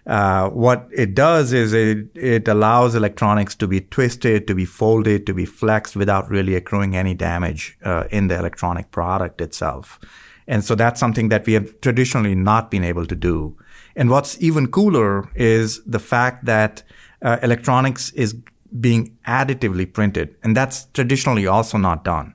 Uh, 0.06 0.49
what 0.50 0.88
it 0.91 1.15
does 1.15 1.53
is 1.53 1.75
it, 1.75 2.09
it 2.15 2.49
allows 2.49 2.94
electronics 2.94 3.55
to 3.55 3.67
be 3.67 3.81
twisted, 3.81 4.47
to 4.47 4.55
be 4.55 4.65
folded, 4.65 5.26
to 5.26 5.35
be 5.35 5.44
flexed 5.44 5.97
without 5.97 6.31
really 6.31 6.55
accruing 6.55 6.97
any 6.97 7.12
damage 7.12 7.76
uh, 7.85 8.05
in 8.11 8.29
the 8.29 8.38
electronic 8.38 8.91
product 8.91 9.41
itself. 9.41 10.00
And 10.47 10.64
so 10.64 10.75
that's 10.75 10.99
something 10.99 11.29
that 11.29 11.44
we 11.44 11.53
have 11.53 11.79
traditionally 11.82 12.35
not 12.35 12.71
been 12.71 12.85
able 12.85 13.05
to 13.05 13.14
do. 13.14 13.55
And 13.97 14.09
what's 14.09 14.41
even 14.41 14.69
cooler 14.69 15.29
is 15.35 15.82
the 15.85 15.99
fact 15.99 16.47
that 16.47 16.82
uh, 17.21 17.37
electronics 17.43 18.11
is 18.12 18.35
being 18.81 19.17
additively 19.26 19.91
printed, 19.93 20.37
and 20.43 20.56
that's 20.56 20.87
traditionally 20.94 21.47
also 21.47 21.79
not 21.79 22.05
done. 22.05 22.35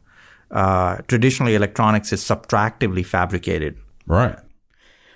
Uh, 0.51 0.97
traditionally, 1.07 1.55
electronics 1.55 2.13
is 2.13 2.21
subtractively 2.23 3.05
fabricated. 3.05 3.77
Right. 4.05 4.37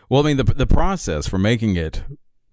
Well, 0.10 0.24
I 0.24 0.28
mean, 0.28 0.38
the 0.38 0.44
the 0.44 0.68
process 0.68 1.28
for 1.28 1.38
making 1.38 1.76
it 1.76 2.04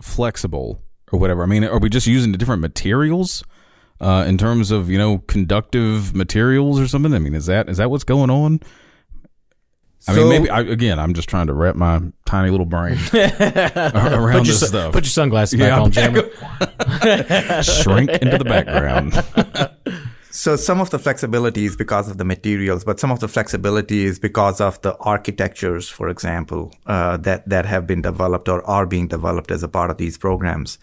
flexible 0.02 0.82
or 1.12 1.18
whatever. 1.18 1.42
I 1.42 1.46
mean, 1.46 1.64
are 1.64 1.78
we 1.78 1.88
just 1.88 2.06
using 2.06 2.32
different 2.32 2.60
materials 2.60 3.44
uh, 4.00 4.24
in 4.26 4.36
terms 4.36 4.70
of 4.70 4.90
you 4.90 4.98
know 4.98 5.18
conductive 5.18 6.14
materials 6.14 6.80
or 6.80 6.88
something? 6.88 7.14
I 7.14 7.18
mean, 7.18 7.34
is 7.34 7.46
that 7.46 7.68
is 7.68 7.78
that 7.78 7.90
what's 7.90 8.04
going 8.04 8.30
on? 8.30 8.60
I 10.06 10.14
mean, 10.16 10.28
maybe 10.28 10.50
I, 10.50 10.60
again, 10.60 10.98
I'm 10.98 11.14
just 11.14 11.28
trying 11.28 11.46
to 11.46 11.54
wrap 11.54 11.76
my 11.76 12.00
tiny 12.26 12.50
little 12.50 12.66
brain 12.66 12.98
around 13.14 13.32
Put 13.32 14.34
your, 14.34 14.44
this 14.44 14.60
sun- 14.60 14.68
stuff. 14.68 14.92
put 14.92 15.04
your 15.04 15.10
sunglasses 15.10 15.58
Yeah, 15.58 15.80
back 15.80 15.80
on, 15.80 15.90
back 15.90 17.64
Shrink 17.64 18.10
into 18.10 18.38
the 18.38 18.44
background. 18.44 19.14
So 20.36 20.56
some 20.56 20.80
of 20.80 20.90
the 20.90 20.98
flexibility 20.98 21.64
is 21.64 21.76
because 21.76 22.10
of 22.10 22.18
the 22.18 22.24
materials, 22.24 22.82
but 22.84 22.98
some 22.98 23.12
of 23.12 23.20
the 23.20 23.28
flexibility 23.28 24.04
is 24.04 24.18
because 24.18 24.60
of 24.60 24.82
the 24.82 24.96
architectures, 24.98 25.88
for 25.88 26.08
example, 26.08 26.72
uh, 26.86 27.18
that 27.18 27.48
that 27.48 27.66
have 27.66 27.86
been 27.86 28.02
developed 28.02 28.48
or 28.48 28.60
are 28.68 28.84
being 28.84 29.06
developed 29.06 29.52
as 29.52 29.62
a 29.62 29.68
part 29.68 29.90
of 29.92 29.96
these 29.96 30.18
programs. 30.18 30.76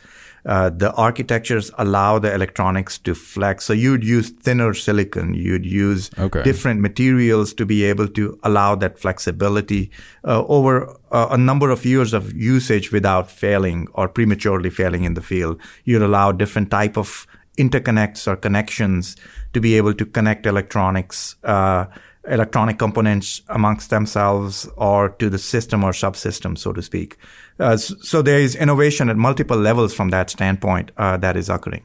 Uh, 0.45 0.69
the 0.69 0.91
architectures 0.93 1.71
allow 1.77 2.19
the 2.19 2.33
electronics 2.33 2.98
to 2.98 3.13
flex. 3.13 3.65
So 3.65 3.74
you'd 3.74 4.03
use 4.03 4.29
thinner 4.29 4.74
silicon, 4.74 5.33
you'd 5.33 5.65
use 5.65 6.10
Okay. 6.17 6.43
different 6.43 6.81
materials 6.81 7.53
to 7.53 7.65
be 7.65 7.83
able 7.83 8.07
to 8.07 8.39
allow 8.43 8.75
that 8.75 8.98
flexibility 9.00 9.91
uh, 10.25 10.43
over 10.48 10.89
uh, 11.12 11.27
a 11.31 11.38
number 11.38 11.69
of 11.69 11.86
years 11.86 12.13
of 12.13 12.33
usage 12.33 12.91
without 12.91 13.29
failing 13.29 13.88
or 13.93 14.07
prematurely 14.07 14.69
failing 14.69 15.03
in 15.03 15.13
the 15.13 15.21
field. 15.21 15.60
You'd 15.83 16.01
allow 16.01 16.31
different 16.31 16.71
type 16.71 16.98
of 16.98 17.27
interconnects 17.57 18.27
or 18.27 18.36
connections 18.36 19.15
to 19.53 19.60
be 19.60 19.75
able 19.77 19.93
to 19.93 20.05
connect 20.05 20.45
electronics, 20.45 21.36
uh, 21.43 21.86
electronic 22.28 22.78
components 22.78 23.42
amongst 23.50 23.90
themselves 23.90 24.68
or 24.78 25.10
to 25.10 25.30
the 25.30 25.38
system 25.40 25.84
or 25.84 25.92
subsystem, 25.92 26.58
so 26.58 26.72
to 26.74 26.82
speak. 26.82 27.18
Uh, 27.60 27.78
so 27.78 28.22
there 28.22 28.40
is 28.40 28.56
innovation 28.56 29.10
at 29.10 29.18
multiple 29.18 29.58
levels 29.58 29.94
from 29.94 30.10
that 30.10 30.30
standpoint 30.30 30.92
uh, 30.98 31.18
that 31.18 31.36
is 31.36 31.50
occurring. 31.50 31.84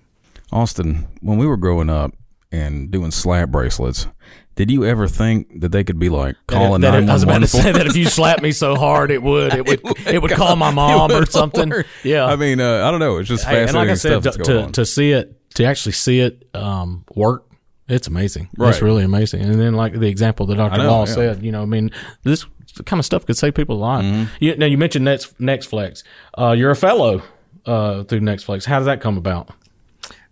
Austin, 0.53 1.09
when 1.21 1.39
we 1.39 1.47
were 1.47 1.57
growing 1.57 1.91
up 1.91 2.13
and 2.53 2.91
doing 2.91 3.11
slap 3.11 3.49
bracelets, 3.49 4.07
did 4.55 4.71
you 4.71 4.85
ever 4.85 5.07
think 5.09 5.61
that 5.61 5.71
they 5.73 5.85
could 5.85 5.99
be 5.99 6.09
like 6.09 6.37
calling 6.47 6.81
That- 6.81 6.93
that- 7.01 7.11
I 7.11 7.13
was 7.13 7.23
about 7.23 7.41
to 7.41 7.47
say 7.47 7.73
that 7.73 7.87
if 7.87 7.97
you 7.97 8.07
slapped 8.07 8.43
me 8.43 8.53
so 8.53 8.75
hard, 8.77 9.11
it 9.11 9.23
would 9.23 9.53
it 9.55 9.67
would 9.67 9.81
it 10.07 10.23
would 10.23 10.31
call 10.33 10.57
my 10.57 10.71
mom 10.71 11.11
or 11.13 11.27
something. 11.31 11.73
Yeah, 12.05 12.25
I 12.27 12.37
mean, 12.37 12.61
uh, 12.61 12.87
I 12.87 12.91
don't 12.91 13.01
know. 13.01 13.19
It's 13.19 13.29
just 13.29 13.45
Hey, 13.45 13.67
fascinating 13.67 13.81
and 13.81 13.89
like 13.89 13.93
I 13.93 13.95
said, 13.95 14.23
stuff 14.23 14.37
to, 14.47 14.67
to, 14.67 14.73
to 14.73 14.87
see 14.87 15.11
it, 15.13 15.35
to 15.57 15.65
actually 15.65 15.93
see 15.93 16.21
it 16.21 16.49
um, 16.55 17.05
work 17.15 17.45
It's 17.89 18.09
amazing. 18.09 18.49
Right. 18.57 18.71
It's 18.71 18.83
really 18.83 19.05
amazing. 19.05 19.43
And 19.43 19.61
then, 19.61 19.75
like 19.75 19.93
the 19.93 20.09
example 20.09 20.47
that 20.47 20.57
Dr. 20.57 20.79
know, 20.79 20.91
Lal 20.91 21.07
yeah. 21.07 21.15
said, 21.15 21.43
you 21.43 21.53
know, 21.53 21.63
I 21.63 21.67
mean, 21.67 21.91
this 22.25 22.45
kind 22.85 22.99
of 22.99 23.07
stuff 23.07 23.25
could 23.27 23.37
save 23.37 23.55
people 23.55 23.77
a 23.77 23.79
lot. 23.79 24.05
Mm-hmm. 24.05 24.35
You, 24.41 24.57
now, 24.57 24.67
you 24.67 24.77
mentioned 24.77 25.05
Next, 25.05 25.39
NextFlex. 25.39 26.03
Uh, 26.37 26.53
you're 26.53 26.73
a 26.73 26.77
fellow 26.77 27.23
uh, 27.65 28.03
through 28.05 28.21
NextFlex. 28.21 28.65
How 28.65 28.81
did 28.81 28.87
that 28.87 29.01
come 29.01 29.17
about? 29.17 29.51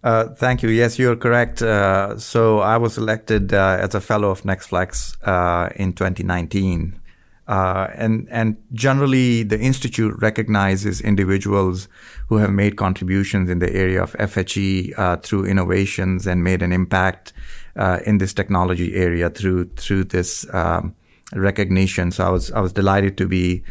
Uh, 0.03 0.29
thank 0.35 0.63
you. 0.63 0.69
Yes, 0.69 0.99
you're 0.99 1.17
correct. 1.17 1.63
Uh, 1.63 2.19
so 2.19 2.59
I 2.59 2.77
was 2.77 2.99
elected 2.99 3.55
uh, 3.55 3.79
as 3.81 3.95
a 3.95 4.01
fellow 4.01 4.31
of 4.31 4.43
NextFlex 4.43 5.17
uh, 5.27 5.71
in 5.77 5.95
2019. 5.95 7.01
Uh, 7.47 7.89
and 7.95 8.27
and 8.31 8.57
generally, 8.73 9.43
the 9.43 9.61
institute 9.61 10.15
recognizes 10.19 11.01
individuals 11.01 11.89
who 12.29 12.39
have 12.39 12.51
made 12.51 12.77
contributions 12.77 13.51
in 13.51 13.59
the 13.59 13.71
area 13.75 14.03
of 14.03 14.13
FHE 14.15 14.99
uh, 14.99 15.17
through 15.19 15.45
innovations 15.45 16.27
and 16.27 16.43
made 16.43 16.63
an 16.63 16.73
impact 16.73 17.35
uh, 17.77 17.99
in 18.07 18.19
this 18.19 18.33
technology 18.33 18.95
area 18.95 19.29
through 19.29 19.67
through 19.77 20.05
this 20.05 20.47
um, 20.55 20.95
recognition. 21.35 22.11
So 22.11 22.25
I 22.25 22.31
was 22.31 22.51
I 22.53 22.61
was 22.61 22.73
delighted 22.73 23.19
to 23.19 23.29
be 23.29 23.63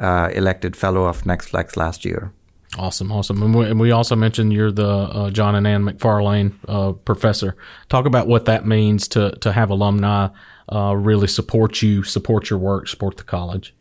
uh, 0.00 0.30
elected 0.34 0.74
fellow 0.74 1.04
of 1.04 1.22
NextFlex 1.22 1.76
last 1.76 2.04
year. 2.04 2.32
Awesome, 2.78 3.10
awesome. 3.10 3.42
And 3.42 3.54
we, 3.54 3.66
and 3.66 3.80
we 3.80 3.90
also 3.90 4.14
mentioned 4.14 4.52
you're 4.52 4.70
the 4.70 4.88
uh, 4.88 5.30
John 5.30 5.56
and 5.56 5.66
Ann 5.66 5.84
McFarland 5.84 6.54
uh, 6.68 6.92
professor. 6.92 7.56
Talk 7.88 8.06
about 8.06 8.28
what 8.28 8.44
that 8.44 8.64
means 8.64 9.08
to 9.08 9.32
to 9.40 9.52
have 9.52 9.70
alumni 9.70 10.28
uh, 10.72 10.94
really 10.94 11.26
support 11.26 11.82
you, 11.82 12.04
support 12.04 12.48
your 12.48 12.60
work, 12.60 12.86
support 12.86 13.16
the 13.16 13.24
college. 13.24 13.74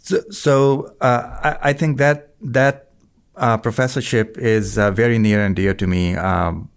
So, 0.00 0.20
so 0.30 0.94
uh, 1.00 1.38
I, 1.42 1.70
I 1.70 1.72
think 1.72 1.96
that 1.98 2.34
that 2.42 2.90
uh, 3.36 3.56
professorship 3.56 4.36
is 4.36 4.76
uh, 4.76 4.90
very 4.90 5.18
near 5.18 5.42
and 5.42 5.56
dear 5.56 5.72
to 5.74 5.86
me. 5.86 6.14
Um, 6.14 6.68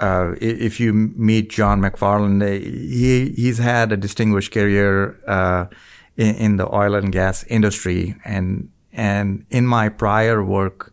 if 0.00 0.78
you 0.78 0.92
meet 0.92 1.50
John 1.50 1.80
McFarland, 1.80 2.42
uh, 2.42 2.64
he 2.64 3.30
he's 3.30 3.58
had 3.58 3.90
a 3.90 3.96
distinguished 3.96 4.52
career 4.52 5.18
in, 6.16 6.34
in 6.36 6.56
the 6.56 6.72
oil 6.72 6.94
and 6.94 7.10
gas 7.10 7.42
industry, 7.44 8.14
and 8.24 8.70
and 8.94 9.44
in 9.50 9.66
my 9.66 9.88
prior 9.88 10.44
work, 10.44 10.92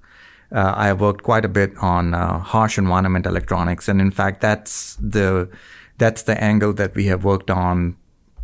uh, 0.51 0.74
I 0.75 0.88
have 0.88 1.00
worked 1.00 1.24
quite 1.24 1.46
a 1.46 1.50
bit 1.50 1.72
on 1.81 2.13
uh, 2.13 2.39
harsh 2.39 2.77
environment 2.77 3.25
electronics, 3.25 3.88
and 3.88 4.01
in 4.01 4.12
fact, 4.12 4.41
that's 4.41 4.96
the 4.96 5.50
that's 5.98 6.24
the 6.24 6.43
angle 6.43 6.74
that 6.74 6.96
we 6.96 7.05
have 7.05 7.24
worked 7.24 7.51
on 7.51 7.96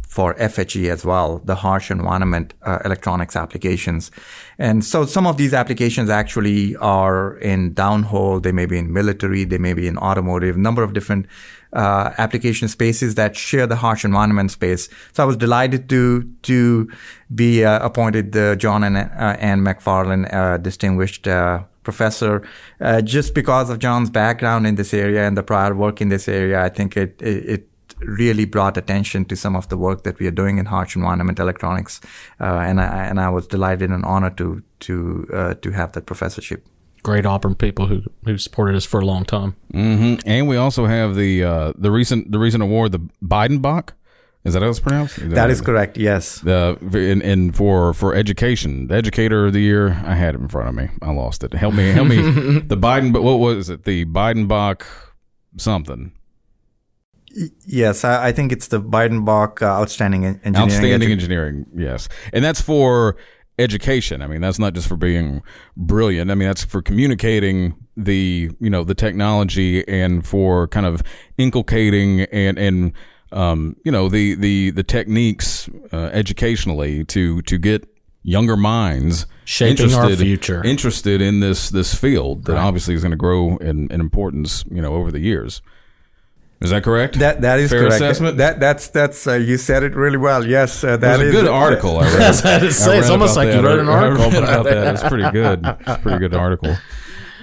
for 0.07 0.33
FHE 0.35 0.89
as 0.89 1.05
well, 1.05 1.39
the 1.43 1.55
harsh 1.55 1.91
environment 1.91 2.53
uh, 2.63 2.79
electronics 2.85 3.35
applications. 3.35 4.09
And 4.57 4.83
so 4.85 5.05
some 5.05 5.27
of 5.27 5.37
these 5.37 5.53
applications 5.53 6.09
actually 6.09 6.75
are 6.77 7.37
in 7.37 7.73
downhole, 7.75 8.41
they 8.41 8.51
may 8.51 8.65
be 8.65 8.77
in 8.77 8.93
military, 8.93 9.43
they 9.43 9.57
may 9.57 9.73
be 9.73 9.87
in 9.87 9.97
automotive, 9.97 10.57
number 10.57 10.81
of 10.81 10.93
different 10.93 11.27
uh, 11.73 12.11
application 12.17 12.67
spaces 12.67 13.15
that 13.15 13.35
share 13.35 13.67
the 13.67 13.75
harsh 13.75 14.05
environment 14.05 14.51
space. 14.51 14.89
So 15.13 15.23
I 15.23 15.25
was 15.25 15.37
delighted 15.37 15.89
to 15.89 16.23
to 16.43 16.89
be 17.33 17.65
uh, 17.65 17.85
appointed 17.85 18.31
the 18.31 18.55
John 18.55 18.83
and 18.83 18.97
uh, 18.97 19.35
Ann 19.39 19.61
McFarland 19.61 20.33
uh, 20.33 20.57
distinguished 20.57 21.27
uh, 21.27 21.63
professor 21.83 22.41
uh, 22.81 23.01
just 23.01 23.33
because 23.33 23.69
of 23.69 23.79
John's 23.79 24.09
background 24.09 24.67
in 24.67 24.75
this 24.75 24.93
area 24.93 25.27
and 25.27 25.37
the 25.37 25.43
prior 25.43 25.73
work 25.73 26.01
in 26.01 26.09
this 26.09 26.27
area. 26.27 26.63
I 26.63 26.69
think 26.69 26.97
it 26.97 27.21
it, 27.21 27.45
it 27.49 27.67
really 27.99 28.45
brought 28.45 28.77
attention 28.77 29.25
to 29.25 29.35
some 29.35 29.55
of 29.55 29.67
the 29.69 29.77
work 29.77 30.03
that 30.03 30.19
we 30.19 30.27
are 30.27 30.31
doing 30.31 30.57
in 30.57 30.65
harsh 30.65 30.95
environment 30.95 31.39
electronics, 31.39 32.01
uh, 32.39 32.59
and 32.69 32.79
I 32.79 33.05
and 33.09 33.19
I 33.19 33.29
was 33.29 33.47
delighted 33.47 33.89
and 33.89 34.05
honored 34.05 34.37
to 34.37 34.61
to 34.79 34.93
uh, 35.33 35.53
to 35.55 35.71
have 35.71 35.91
that 35.91 36.05
professorship. 36.05 36.65
Great 37.07 37.25
Auburn 37.25 37.55
people 37.55 37.87
who 37.87 38.01
who 38.25 38.37
supported 38.37 38.75
us 38.75 38.83
for 38.85 38.99
a 38.99 39.05
long 39.05 39.23
time. 39.23 39.55
hmm 39.71 40.15
And 40.25 40.45
we 40.49 40.57
also 40.57 40.85
have 40.87 41.15
the 41.15 41.41
uh, 41.41 41.71
the 41.77 41.89
recent 41.89 42.33
the 42.33 42.37
recent 42.37 42.61
award, 42.61 42.91
the 42.91 42.99
Biedenbach. 43.23 43.91
Is 44.43 44.53
that 44.53 44.61
how 44.61 44.67
it's 44.69 44.81
pronounced? 44.81 45.15
That 45.29 45.49
is 45.49 45.61
correct. 45.61 45.97
Yes. 45.97 46.39
The 46.41 46.77
in, 46.93 47.21
in 47.21 47.51
for 47.53 47.93
for 47.93 48.13
education, 48.13 48.87
the 48.87 48.95
educator 48.95 49.45
of 49.45 49.53
the 49.53 49.61
year. 49.61 50.01
I 50.05 50.15
had 50.15 50.35
it 50.35 50.41
in 50.41 50.49
front 50.49 50.67
of 50.67 50.75
me. 50.75 50.89
I 51.01 51.11
lost 51.11 51.45
it. 51.45 51.53
Help 51.53 51.73
me, 51.75 51.91
help 51.91 52.09
me. 52.09 52.17
the 52.73 52.75
Biden, 52.77 53.13
but 53.13 53.23
what 53.23 53.39
was 53.39 53.69
it? 53.69 53.85
The 53.85 54.03
Biedenbach 54.05 54.83
something. 55.55 56.11
Yes, 57.65 58.03
I, 58.03 58.27
I 58.27 58.31
think 58.33 58.51
it's 58.51 58.67
the 58.67 58.81
Biedenbach 58.81 59.61
uh, 59.61 59.65
Outstanding 59.81 60.25
Engineering. 60.25 60.55
Outstanding 60.57 61.09
Edu- 61.09 61.11
engineering, 61.11 61.65
yes, 61.75 62.09
and 62.33 62.43
that's 62.43 62.59
for 62.61 63.15
education. 63.59 64.21
I 64.21 64.27
mean, 64.27 64.41
that's 64.41 64.59
not 64.59 64.73
just 64.73 64.87
for 64.87 64.95
being 64.95 65.41
brilliant. 65.75 66.31
I 66.31 66.35
mean, 66.35 66.47
that's 66.47 66.63
for 66.63 66.81
communicating 66.81 67.75
the 67.95 68.51
you 68.59 68.69
know 68.69 68.83
the 68.83 68.95
technology 68.95 69.87
and 69.87 70.25
for 70.25 70.67
kind 70.67 70.85
of 70.85 71.01
inculcating 71.37 72.21
and 72.21 72.57
and 72.59 72.93
um, 73.31 73.75
you 73.83 73.91
know 73.91 74.09
the 74.09 74.35
the 74.35 74.71
the 74.71 74.83
techniques 74.83 75.69
uh, 75.91 76.09
educationally 76.13 77.03
to 77.05 77.41
to 77.43 77.57
get 77.57 77.87
younger 78.23 78.57
minds 78.57 79.25
Shaping 79.45 79.93
our 79.93 80.09
future. 80.15 80.63
interested 80.63 81.21
in 81.21 81.39
this 81.39 81.69
this 81.69 81.95
field 81.95 82.43
that 82.45 82.57
obviously 82.57 82.93
is 82.93 83.01
going 83.01 83.11
to 83.11 83.17
grow 83.17 83.57
in, 83.57 83.89
in 83.91 84.01
importance 84.01 84.63
you 84.69 84.81
know 84.81 84.93
over 84.93 85.11
the 85.11 85.19
years. 85.19 85.61
Is 86.59 86.71
that 86.71 86.83
correct? 86.83 87.19
That 87.19 87.41
that 87.41 87.59
is 87.59 87.69
Fair 87.69 87.81
correct. 87.81 87.95
assessment? 87.95 88.37
That 88.37 88.59
that's 88.59 88.87
that's 88.89 89.27
uh, 89.27 89.33
you 89.33 89.57
said 89.57 89.83
it 89.83 89.95
really 89.95 90.17
well. 90.17 90.45
Yes, 90.45 90.83
uh, 90.83 90.93
It 90.93 91.01
that 91.01 91.19
was 91.19 91.21
a 91.21 91.29
is 91.29 91.31
good 91.33 91.47
article. 91.47 91.99
I 91.99 92.03
read. 92.05 92.19
That's 92.19 92.43
I 92.45 92.49
had 92.53 92.61
to 92.61 92.73
say. 92.73 92.95
I 92.95 92.99
It's 92.99 93.09
almost 93.09 93.37
about 93.37 93.45
like 93.45 93.55
you 93.55 93.61
wrote 93.61 93.79
an 93.79 93.89
I 93.89 93.93
article 93.93 94.31
read 94.31 94.43
about 94.43 94.61
about 94.61 94.63
that. 94.65 94.93
It's 94.95 95.03
pretty 95.07 95.29
good. 95.31 95.59
It's 95.65 95.87
a 95.87 95.99
pretty 95.99 96.17
good 96.19 96.33
article. 96.33 96.75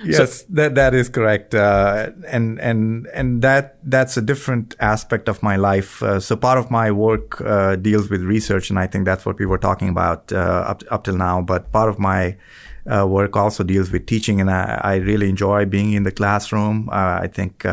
Yes, 0.05 0.43
that 0.51 0.75
that 0.75 0.93
is 0.95 1.09
correct, 1.09 1.55
uh, 1.55 2.11
and 2.29 2.61
and 2.61 3.07
and 3.15 3.41
that 3.41 3.79
that's 3.85 4.17
a 4.19 4.21
different 4.21 4.75
aspect 4.81 5.29
of 5.31 5.43
my 5.43 5.57
life. 5.57 6.03
Uh, 6.03 6.21
so 6.21 6.37
part 6.37 6.59
of 6.59 6.71
my 6.71 6.91
work 6.91 7.41
uh, 7.41 7.77
deals 7.77 8.11
with 8.11 8.21
research, 8.23 8.69
and 8.69 8.79
I 8.79 8.87
think 8.87 9.07
that's 9.07 9.25
what 9.25 9.39
we 9.39 9.47
were 9.47 9.57
talking 9.59 9.89
about 9.89 10.31
uh, 10.33 10.37
up 10.73 10.83
up 10.91 11.05
till 11.05 11.17
now. 11.17 11.41
But 11.41 11.73
part 11.73 11.89
of 11.89 11.99
my 11.99 12.37
uh, 12.87 13.07
work 13.07 13.35
also 13.37 13.65
deals 13.65 13.91
with 13.93 14.05
teaching, 14.07 14.41
and 14.43 14.51
I, 14.51 14.79
I 14.85 14.95
really 14.97 15.31
enjoy 15.31 15.65
being 15.65 15.95
in 15.95 16.03
the 16.03 16.13
classroom. 16.13 16.91
Uh, 16.91 17.21
I 17.23 17.29
think 17.33 17.65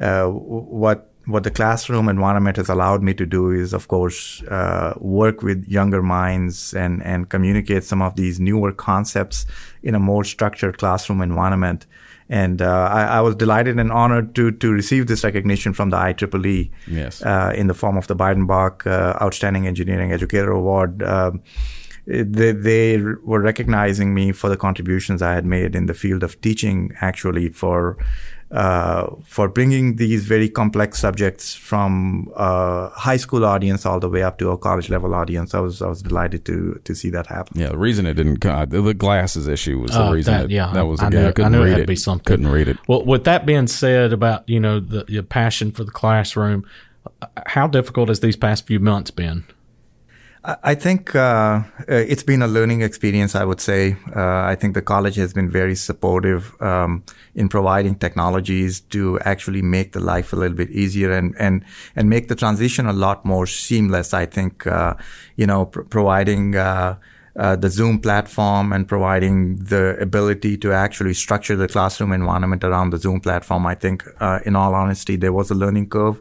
uh, 0.00 0.26
what 0.26 1.10
what 1.26 1.44
the 1.44 1.50
classroom 1.50 2.08
environment 2.08 2.56
has 2.56 2.70
allowed 2.70 3.02
me 3.02 3.12
to 3.12 3.26
do 3.26 3.50
is, 3.50 3.74
of 3.74 3.86
course, 3.88 4.42
uh, 4.44 4.94
work 4.96 5.42
with 5.42 5.62
younger 5.68 6.02
minds 6.02 6.72
and, 6.72 7.02
and 7.02 7.28
communicate 7.28 7.84
some 7.84 8.00
of 8.00 8.14
these 8.16 8.40
newer 8.40 8.72
concepts 8.72 9.44
in 9.82 9.94
a 9.94 9.98
more 9.98 10.24
structured 10.24 10.78
classroom 10.78 11.20
environment. 11.20 11.86
And 12.30 12.62
uh, 12.62 12.88
I, 12.90 13.02
I 13.04 13.20
was 13.20 13.36
delighted 13.36 13.78
and 13.78 13.92
honored 13.92 14.34
to 14.36 14.52
to 14.52 14.72
receive 14.72 15.06
this 15.06 15.22
recognition 15.22 15.74
from 15.74 15.90
the 15.90 15.98
IEEE 15.98 16.70
Yes. 16.86 17.22
uh, 17.22 17.52
in 17.54 17.66
the 17.66 17.74
form 17.74 17.98
of 17.98 18.06
the 18.06 18.16
Biedenbach 18.16 18.86
uh, 18.86 19.22
Outstanding 19.22 19.66
Engineering 19.66 20.12
Educator 20.12 20.50
Award. 20.50 21.02
Um, 21.02 21.42
they, 22.06 22.52
they 22.52 22.98
were 23.02 23.40
recognizing 23.42 24.14
me 24.14 24.32
for 24.32 24.48
the 24.48 24.56
contributions 24.56 25.20
I 25.20 25.34
had 25.34 25.44
made 25.44 25.74
in 25.74 25.86
the 25.86 25.94
field 25.94 26.22
of 26.22 26.40
teaching, 26.40 26.92
actually, 27.02 27.50
for 27.50 27.98
uh, 28.50 29.10
for 29.24 29.46
bringing 29.48 29.96
these 29.96 30.24
very 30.24 30.48
complex 30.48 30.98
subjects 30.98 31.54
from 31.54 32.30
a 32.34 32.88
high 32.90 33.18
school 33.18 33.44
audience 33.44 33.84
all 33.84 34.00
the 34.00 34.08
way 34.08 34.22
up 34.22 34.38
to 34.38 34.50
a 34.50 34.56
college 34.56 34.88
level 34.88 35.14
audience. 35.14 35.54
I 35.54 35.60
was 35.60 35.82
I 35.82 35.88
was 35.88 36.02
delighted 36.02 36.44
to 36.46 36.80
to 36.84 36.94
see 36.94 37.10
that 37.10 37.26
happen. 37.26 37.60
Yeah, 37.60 37.68
the 37.68 37.78
reason 37.78 38.06
it 38.06 38.14
didn't 38.14 38.38
come, 38.38 38.68
the 38.70 38.94
glasses 38.94 39.48
issue 39.48 39.78
was 39.80 39.90
the 39.90 40.02
Oh, 40.02 40.12
reason. 40.12 40.32
that- 40.32 40.44
it, 40.46 40.50
yeah, 40.50 40.72
that 40.72 40.86
was 40.86 41.00
I 41.00 41.08
again. 41.08 41.20
knew- 41.20 41.26
I 41.26 41.28
I 41.28 41.32
couldn't 41.32 41.52
knew 41.52 41.60
it 41.60 41.64
read 41.64 41.70
had 41.72 41.78
it. 41.80 41.82
to 41.82 41.86
be 41.88 41.96
something. 41.96 42.24
Couldn't 42.24 42.48
read 42.48 42.68
it. 42.68 42.78
Well, 42.88 43.04
with 43.04 43.24
that 43.24 43.44
being 43.44 43.66
said, 43.66 44.12
about 44.12 44.48
you 44.48 44.60
know 44.60 44.80
the 44.80 45.04
your 45.08 45.24
passion 45.24 45.70
for 45.72 45.84
the 45.84 45.90
classroom, 45.92 46.64
uh, 47.22 47.26
how 47.46 47.66
difficult 47.66 48.08
has 48.08 48.20
these 48.20 48.36
past 48.36 48.66
few 48.66 48.80
months 48.80 49.10
been? 49.10 49.44
I 50.44 50.74
think 50.76 51.14
uh, 51.14 51.18
uh, 51.18 51.62
it's 51.86 52.22
been 52.22 52.42
a 52.42 52.46
learning 52.46 52.82
experience. 52.82 53.34
I 53.34 53.44
would 53.44 53.60
say. 53.60 53.96
Uh, 54.14 54.42
I 54.52 54.54
think 54.54 54.74
the 54.74 54.82
college 54.82 55.16
has 55.16 55.32
been 55.32 55.50
very 55.50 55.74
supportive 55.74 56.54
um, 56.62 57.02
in 57.34 57.48
providing 57.48 57.96
technologies 57.96 58.80
to 58.80 59.18
actually 59.20 59.62
make 59.62 59.92
the 59.92 60.00
life 60.00 60.32
a 60.32 60.36
little 60.36 60.56
bit 60.56 60.70
easier 60.70 61.12
and 61.12 61.34
and 61.38 61.64
and 61.96 62.08
make 62.08 62.28
the 62.28 62.36
transition 62.36 62.86
a 62.86 62.92
lot 62.92 63.24
more 63.24 63.46
seamless. 63.46 64.14
I 64.14 64.26
think 64.26 64.66
uh, 64.66 64.94
you 65.36 65.46
know 65.46 65.66
pr- 65.66 65.82
providing. 65.82 66.54
Uh, 67.38 67.54
the 67.54 67.70
Zoom 67.70 68.00
platform 68.00 68.72
and 68.72 68.88
providing 68.88 69.54
the 69.58 69.96
ability 70.00 70.56
to 70.56 70.72
actually 70.72 71.14
structure 71.14 71.54
the 71.54 71.68
classroom 71.68 72.10
environment 72.10 72.64
around 72.64 72.90
the 72.90 72.98
Zoom 72.98 73.20
platform. 73.20 73.64
I 73.64 73.76
think, 73.76 74.02
uh, 74.18 74.40
in 74.44 74.56
all 74.56 74.74
honesty, 74.74 75.14
there 75.14 75.32
was 75.32 75.48
a 75.48 75.54
learning 75.54 75.88
curve, 75.88 76.20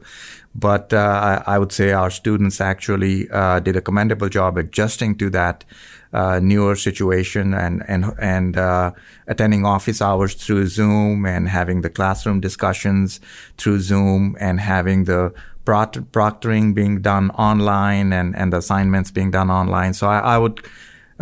but 0.54 0.94
uh, 0.94 1.42
I, 1.48 1.58
would 1.58 1.72
say 1.72 1.92
our 1.92 2.12
students 2.12 2.62
actually 2.62 3.28
uh, 3.32 3.60
did 3.62 3.76
a 3.76 3.82
commendable 3.82 4.30
job 4.30 4.60
adjusting 4.60 5.18
to 5.18 5.32
that 5.32 5.66
uh, 6.14 6.40
newer 6.40 6.76
situation 6.76 7.54
and 7.54 7.84
and 7.88 8.14
and 8.20 8.58
uh, 8.58 8.92
attending 9.28 9.66
office 9.66 10.02
hours 10.02 10.36
through 10.36 10.68
Zoom 10.68 11.26
and 11.26 11.50
having 11.50 11.82
the 11.82 11.90
classroom 11.90 12.40
discussions 12.40 13.20
through 13.58 13.80
Zoom 13.80 14.36
and 14.40 14.60
having 14.60 15.06
the 15.06 15.34
proct- 15.66 16.12
proctoring 16.12 16.74
being 16.74 17.02
done 17.02 17.30
online 17.32 18.14
and 18.14 18.36
and 18.36 18.54
the 18.54 18.58
assignments 18.58 19.12
being 19.12 19.32
done 19.32 19.50
online. 19.52 19.94
So 19.94 20.08
I, 20.08 20.20
I 20.20 20.38
would 20.38 20.64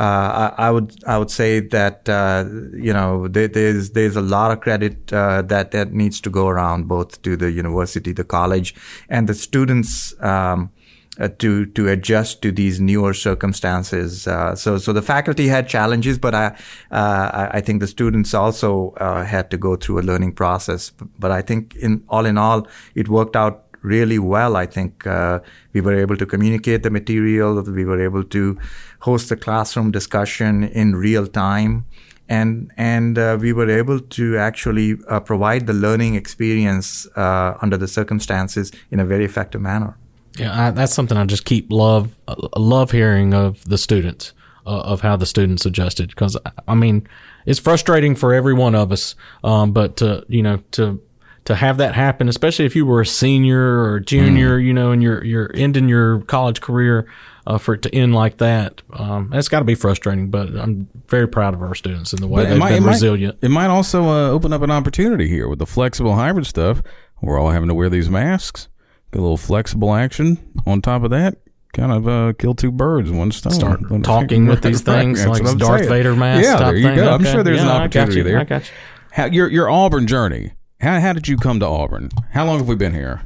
I, 0.04 0.54
I, 0.58 0.72
would 0.72 1.04
I 1.08 1.18
would 1.18 1.32
say 1.32 1.62
that 1.62 2.10
uh, 2.10 2.46
you 2.74 2.94
know 2.94 3.28
there, 3.28 3.48
there's 3.48 3.92
there's 3.92 4.16
a 4.16 4.22
lot 4.22 4.52
of 4.52 4.62
credit 4.62 5.14
uh, 5.14 5.42
that 5.44 5.72
that 5.72 5.94
needs 5.94 6.20
to 6.22 6.30
go 6.30 6.48
around 6.48 6.88
both 6.88 7.22
to 7.22 7.38
the 7.38 7.52
university, 7.52 8.12
the 8.12 8.24
college, 8.26 8.76
and 9.10 9.30
the 9.30 9.34
students. 9.34 10.14
Um, 10.22 10.72
uh, 11.18 11.30
to 11.40 11.66
to 11.68 11.88
adjust 11.88 12.42
to 12.42 12.52
these 12.52 12.82
newer 12.82 13.14
circumstances. 13.14 14.28
Uh, 14.28 14.54
so 14.54 14.78
so 14.78 14.92
the 14.92 15.02
faculty 15.02 15.48
had 15.48 15.66
challenges, 15.68 16.18
but 16.18 16.36
I 16.36 16.48
uh, 16.92 17.48
I 17.52 17.62
think 17.62 17.80
the 17.80 17.88
students 17.88 18.34
also 18.34 18.90
uh, 18.98 19.24
had 19.24 19.50
to 19.52 19.58
go 19.58 19.78
through 19.78 20.00
a 20.00 20.04
learning 20.04 20.34
process. 20.34 20.92
But 21.18 21.32
I 21.32 21.42
think 21.42 21.74
in 21.76 22.04
all 22.10 22.26
in 22.26 22.38
all, 22.38 22.68
it 22.96 23.08
worked 23.08 23.38
out 23.38 23.65
really 23.86 24.20
well. 24.20 24.56
I 24.56 24.66
think 24.66 25.06
uh, 25.08 25.40
we 25.74 25.82
were 25.82 25.98
able 25.98 26.18
to 26.18 26.26
communicate 26.26 26.84
the 26.84 26.90
material. 26.90 27.62
We 27.62 27.86
were 27.86 28.02
able 28.02 28.24
to 28.24 28.58
host 29.00 29.30
the 29.30 29.38
classroom 29.38 29.92
discussion 29.92 30.64
in 30.64 30.96
real 30.96 31.28
time. 31.28 31.86
And 32.28 32.72
and 32.76 33.20
uh, 33.20 33.38
we 33.40 33.54
were 33.54 33.70
able 33.70 34.00
to 34.00 34.38
actually 34.38 34.98
uh, 35.08 35.20
provide 35.20 35.68
the 35.68 35.74
learning 35.74 36.16
experience 36.16 37.08
uh, 37.16 37.54
under 37.62 37.78
the 37.78 37.88
circumstances 37.88 38.72
in 38.90 39.00
a 39.00 39.06
very 39.06 39.26
effective 39.26 39.62
manner. 39.62 39.96
Yeah, 40.38 40.68
I, 40.68 40.72
that's 40.72 40.94
something 40.94 41.18
I 41.18 41.26
just 41.26 41.46
keep 41.46 41.72
love 41.72 42.16
love 42.58 42.90
hearing 42.90 43.36
of 43.36 43.64
the 43.66 43.78
students 43.78 44.34
uh, 44.66 44.82
of 44.82 45.02
how 45.02 45.16
the 45.16 45.26
students 45.26 45.66
adjusted 45.66 46.10
because 46.10 46.36
I 46.68 46.76
mean 46.76 47.08
it's 47.46 47.60
frustrating 47.60 48.16
for 48.16 48.34
every 48.34 48.54
one 48.54 48.74
of 48.74 48.92
us, 48.92 49.16
um, 49.44 49.72
but 49.72 49.98
to 49.98 50.26
you 50.28 50.42
know 50.42 50.58
to 50.72 51.00
to 51.46 51.56
have 51.56 51.78
that 51.78 51.96
happen, 51.96 52.28
especially 52.28 52.66
if 52.66 52.76
you 52.76 52.86
were 52.86 53.02
a 53.02 53.06
senior 53.06 53.84
or 53.84 54.00
junior, 54.00 54.60
mm. 54.60 54.66
you 54.66 54.74
know, 54.74 54.92
and 54.92 55.02
you're 55.02 55.24
you're 55.24 55.52
ending 55.54 55.88
your 55.88 56.22
college 56.22 56.62
career, 56.62 57.08
uh, 57.48 57.58
for 57.58 57.76
it 57.76 57.82
to 57.84 57.94
end 57.94 58.16
like 58.16 58.38
that, 58.38 58.82
um, 58.94 59.30
that's 59.32 59.48
got 59.48 59.60
to 59.60 59.66
be 59.66 59.76
frustrating. 59.76 60.30
But 60.30 60.50
I'm 60.56 60.90
very 61.08 61.28
proud 61.28 61.54
of 61.54 61.62
our 61.62 61.76
students 61.76 62.14
and 62.14 62.22
the 62.22 62.28
way 62.28 62.44
but 62.44 62.50
they've 62.50 62.58
might, 62.58 62.72
been 62.72 62.84
it 62.84 62.88
resilient. 62.88 63.42
Might, 63.42 63.48
it 63.48 63.52
might 63.52 63.68
also 63.68 64.04
uh, 64.06 64.30
open 64.30 64.54
up 64.54 64.62
an 64.62 64.72
opportunity 64.72 65.28
here 65.28 65.48
with 65.48 65.60
the 65.60 65.66
flexible 65.66 66.16
hybrid 66.16 66.48
stuff. 66.48 66.82
We're 67.22 67.40
all 67.40 67.52
having 67.52 67.70
to 67.70 67.76
wear 67.76 67.90
these 67.90 68.10
masks. 68.10 68.68
Get 69.12 69.20
a 69.20 69.22
little 69.22 69.38
flexible 69.38 69.94
action 69.94 70.62
on 70.66 70.82
top 70.82 71.04
of 71.04 71.12
that. 71.12 71.38
Kind 71.74 71.92
of 71.92 72.08
uh, 72.08 72.34
kill 72.40 72.56
two 72.56 72.72
birds 72.72 73.10
with 73.10 73.20
one 73.20 73.32
stone. 73.32 73.54
Start 73.54 73.82
talking 74.04 74.48
with 74.48 74.62
these 74.62 74.82
things 74.82 75.26
like 75.26 75.44
Darth 75.58 75.82
saying. 75.82 75.90
Vader 75.90 76.16
mask. 76.16 76.44
Yeah, 76.44 76.58
there 76.58 76.76
you 76.76 76.88
thing. 76.88 76.96
go. 76.96 77.04
Okay. 77.04 77.14
I'm 77.14 77.24
sure 77.24 77.44
there's 77.44 77.58
yeah, 77.58 77.64
an 77.64 77.82
opportunity 77.82 78.22
I 78.22 78.24
there. 78.24 78.40
I 78.40 78.44
got 78.46 78.64
you. 78.64 78.76
How, 79.12 79.26
your 79.26 79.50
your 79.50 79.70
Auburn 79.70 80.08
journey 80.08 80.54
how, 80.82 81.00
how 81.00 81.14
did 81.14 81.28
you 81.28 81.38
come 81.38 81.60
to 81.60 81.66
Auburn? 81.66 82.10
How 82.32 82.46
long 82.46 82.58
have 82.60 82.68
we 82.68 82.76
been 82.76 82.94
here? 82.94 83.22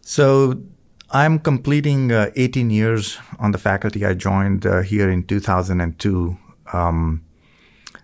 So 0.00 0.60
I'm 1.10 1.38
completing 1.38 2.10
uh, 2.10 2.30
18 2.36 2.70
years 2.70 3.18
on 3.38 3.52
the 3.52 3.58
faculty. 3.58 4.04
I 4.04 4.14
joined 4.14 4.66
uh, 4.66 4.82
here 4.82 5.10
in 5.10 5.24
2002. 5.24 6.38
Um, 6.72 7.24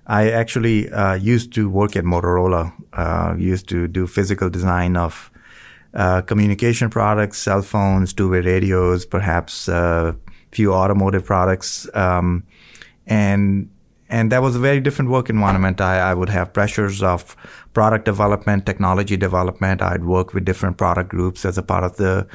I 0.06 0.30
actually 0.30 0.90
uh, 0.90 1.14
used 1.14 1.52
to 1.54 1.68
work 1.68 1.96
at 1.96 2.04
Motorola, 2.04 2.72
uh, 2.92 3.34
used 3.36 3.68
to 3.70 3.88
do 3.88 4.06
physical 4.06 4.48
design 4.48 4.96
of 4.96 5.30
uh, 5.94 6.22
communication 6.22 6.90
products, 6.90 7.38
cell 7.38 7.62
phones, 7.62 8.12
two-way 8.12 8.40
radios, 8.40 9.04
perhaps 9.06 9.68
a 9.68 9.74
uh, 9.74 10.12
few 10.52 10.72
automotive 10.72 11.24
products. 11.24 11.88
Um, 11.94 12.44
and 13.06 13.70
and 14.08 14.32
that 14.32 14.42
was 14.42 14.56
a 14.56 14.58
very 14.58 14.80
different 14.80 15.10
work 15.10 15.28
environment. 15.28 15.80
I, 15.80 15.98
I, 16.10 16.14
would 16.14 16.30
have 16.30 16.52
pressures 16.52 17.02
of 17.02 17.36
product 17.74 18.04
development, 18.04 18.64
technology 18.64 19.16
development. 19.16 19.82
I'd 19.82 20.04
work 20.04 20.32
with 20.32 20.44
different 20.44 20.78
product 20.78 21.10
groups 21.10 21.44
as 21.44 21.58
a 21.58 21.62
part 21.62 21.84
of 21.84 21.96
the 21.96 22.26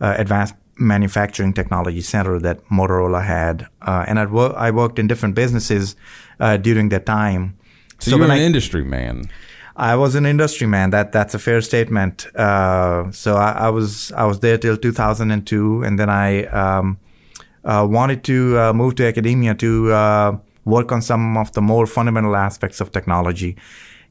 uh, 0.00 0.14
advanced 0.16 0.54
manufacturing 0.78 1.52
technology 1.52 2.00
center 2.00 2.38
that 2.38 2.64
Motorola 2.68 3.24
had. 3.24 3.66
Uh, 3.82 4.04
and 4.06 4.18
I'd 4.18 4.30
wor- 4.30 4.56
I 4.56 4.70
worked 4.70 4.98
in 4.98 5.06
different 5.06 5.34
businesses 5.34 5.96
uh, 6.40 6.56
during 6.56 6.88
that 6.90 7.04
time. 7.04 7.58
So, 7.98 8.10
so 8.10 8.16
you 8.16 8.22
were 8.22 8.26
an 8.26 8.32
I, 8.32 8.40
industry 8.40 8.84
man. 8.84 9.28
I 9.76 9.96
was 9.96 10.14
an 10.14 10.26
industry 10.26 10.66
man. 10.66 10.90
That 10.90 11.12
that's 11.12 11.34
a 11.34 11.38
fair 11.38 11.60
statement. 11.60 12.26
Uh, 12.34 13.12
so 13.12 13.36
I, 13.36 13.52
I, 13.52 13.68
was 13.70 14.12
I 14.12 14.24
was 14.24 14.40
there 14.40 14.58
till 14.58 14.76
2002, 14.76 15.82
and 15.82 15.98
then 15.98 16.08
I 16.10 16.44
um, 16.46 16.98
uh, 17.64 17.86
wanted 17.88 18.24
to 18.24 18.58
uh, 18.58 18.72
move 18.72 18.96
to 18.96 19.06
academia 19.06 19.54
to 19.54 19.92
work 20.68 20.92
on 20.92 21.02
some 21.02 21.36
of 21.36 21.52
the 21.52 21.62
more 21.62 21.86
fundamental 21.86 22.36
aspects 22.36 22.80
of 22.80 22.92
technology. 22.92 23.56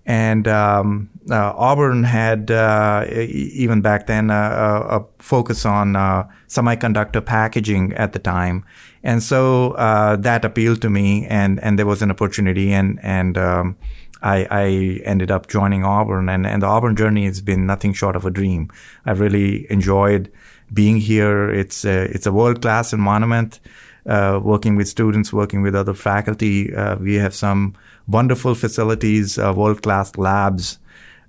And 0.08 0.48
um, 0.48 1.10
uh, 1.30 1.52
Auburn 1.58 2.06
had, 2.06 2.50
uh, 2.50 3.06
even 3.12 3.82
back 3.82 4.08
then, 4.08 4.32
uh, 4.32 5.02
a 5.02 5.22
focus 5.22 5.66
on 5.66 5.98
uh, 5.98 6.26
semiconductor 6.48 7.24
packaging 7.24 7.92
at 7.94 8.14
the 8.14 8.20
time. 8.20 8.64
And 9.04 9.22
so 9.22 9.72
uh, 9.72 10.16
that 10.16 10.46
appealed 10.46 10.82
to 10.84 10.90
me, 10.90 11.28
and, 11.28 11.62
and 11.62 11.78
there 11.78 11.86
was 11.86 12.02
an 12.02 12.10
opportunity, 12.10 12.72
and, 12.72 13.00
and 13.04 13.38
um, 13.38 13.78
I, 14.22 14.48
I, 14.50 14.66
ended 15.04 15.30
up 15.30 15.48
joining 15.50 15.84
Auburn. 15.84 16.30
And, 16.30 16.48
and 16.48 16.62
the 16.62 16.68
Auburn 16.68 16.96
journey 16.96 17.26
has 17.26 17.42
been 17.42 17.66
nothing 17.68 17.92
short 17.92 18.16
of 18.16 18.26
a 18.26 18.32
dream. 18.32 18.72
I've 19.06 19.20
really 19.20 19.70
enjoyed 19.70 20.32
being 20.74 20.98
here. 20.98 21.50
It's 21.50 21.84
a, 21.84 22.04
it's 22.06 22.26
a 22.26 22.32
world 22.32 22.62
class 22.62 22.94
environment 22.94 23.60
uh, 24.08 24.40
working 24.42 24.76
with 24.76 24.88
students, 24.88 25.34
working 25.34 25.62
with 25.62 25.76
other 25.76 25.94
faculty. 25.94 26.74
Uh, 26.74 26.96
we 26.96 27.16
have 27.16 27.36
some 27.36 27.76
wonderful 28.08 28.56
facilities, 28.56 29.38
uh, 29.38 29.54
world 29.56 29.82
class 29.84 30.16
labs, 30.18 30.80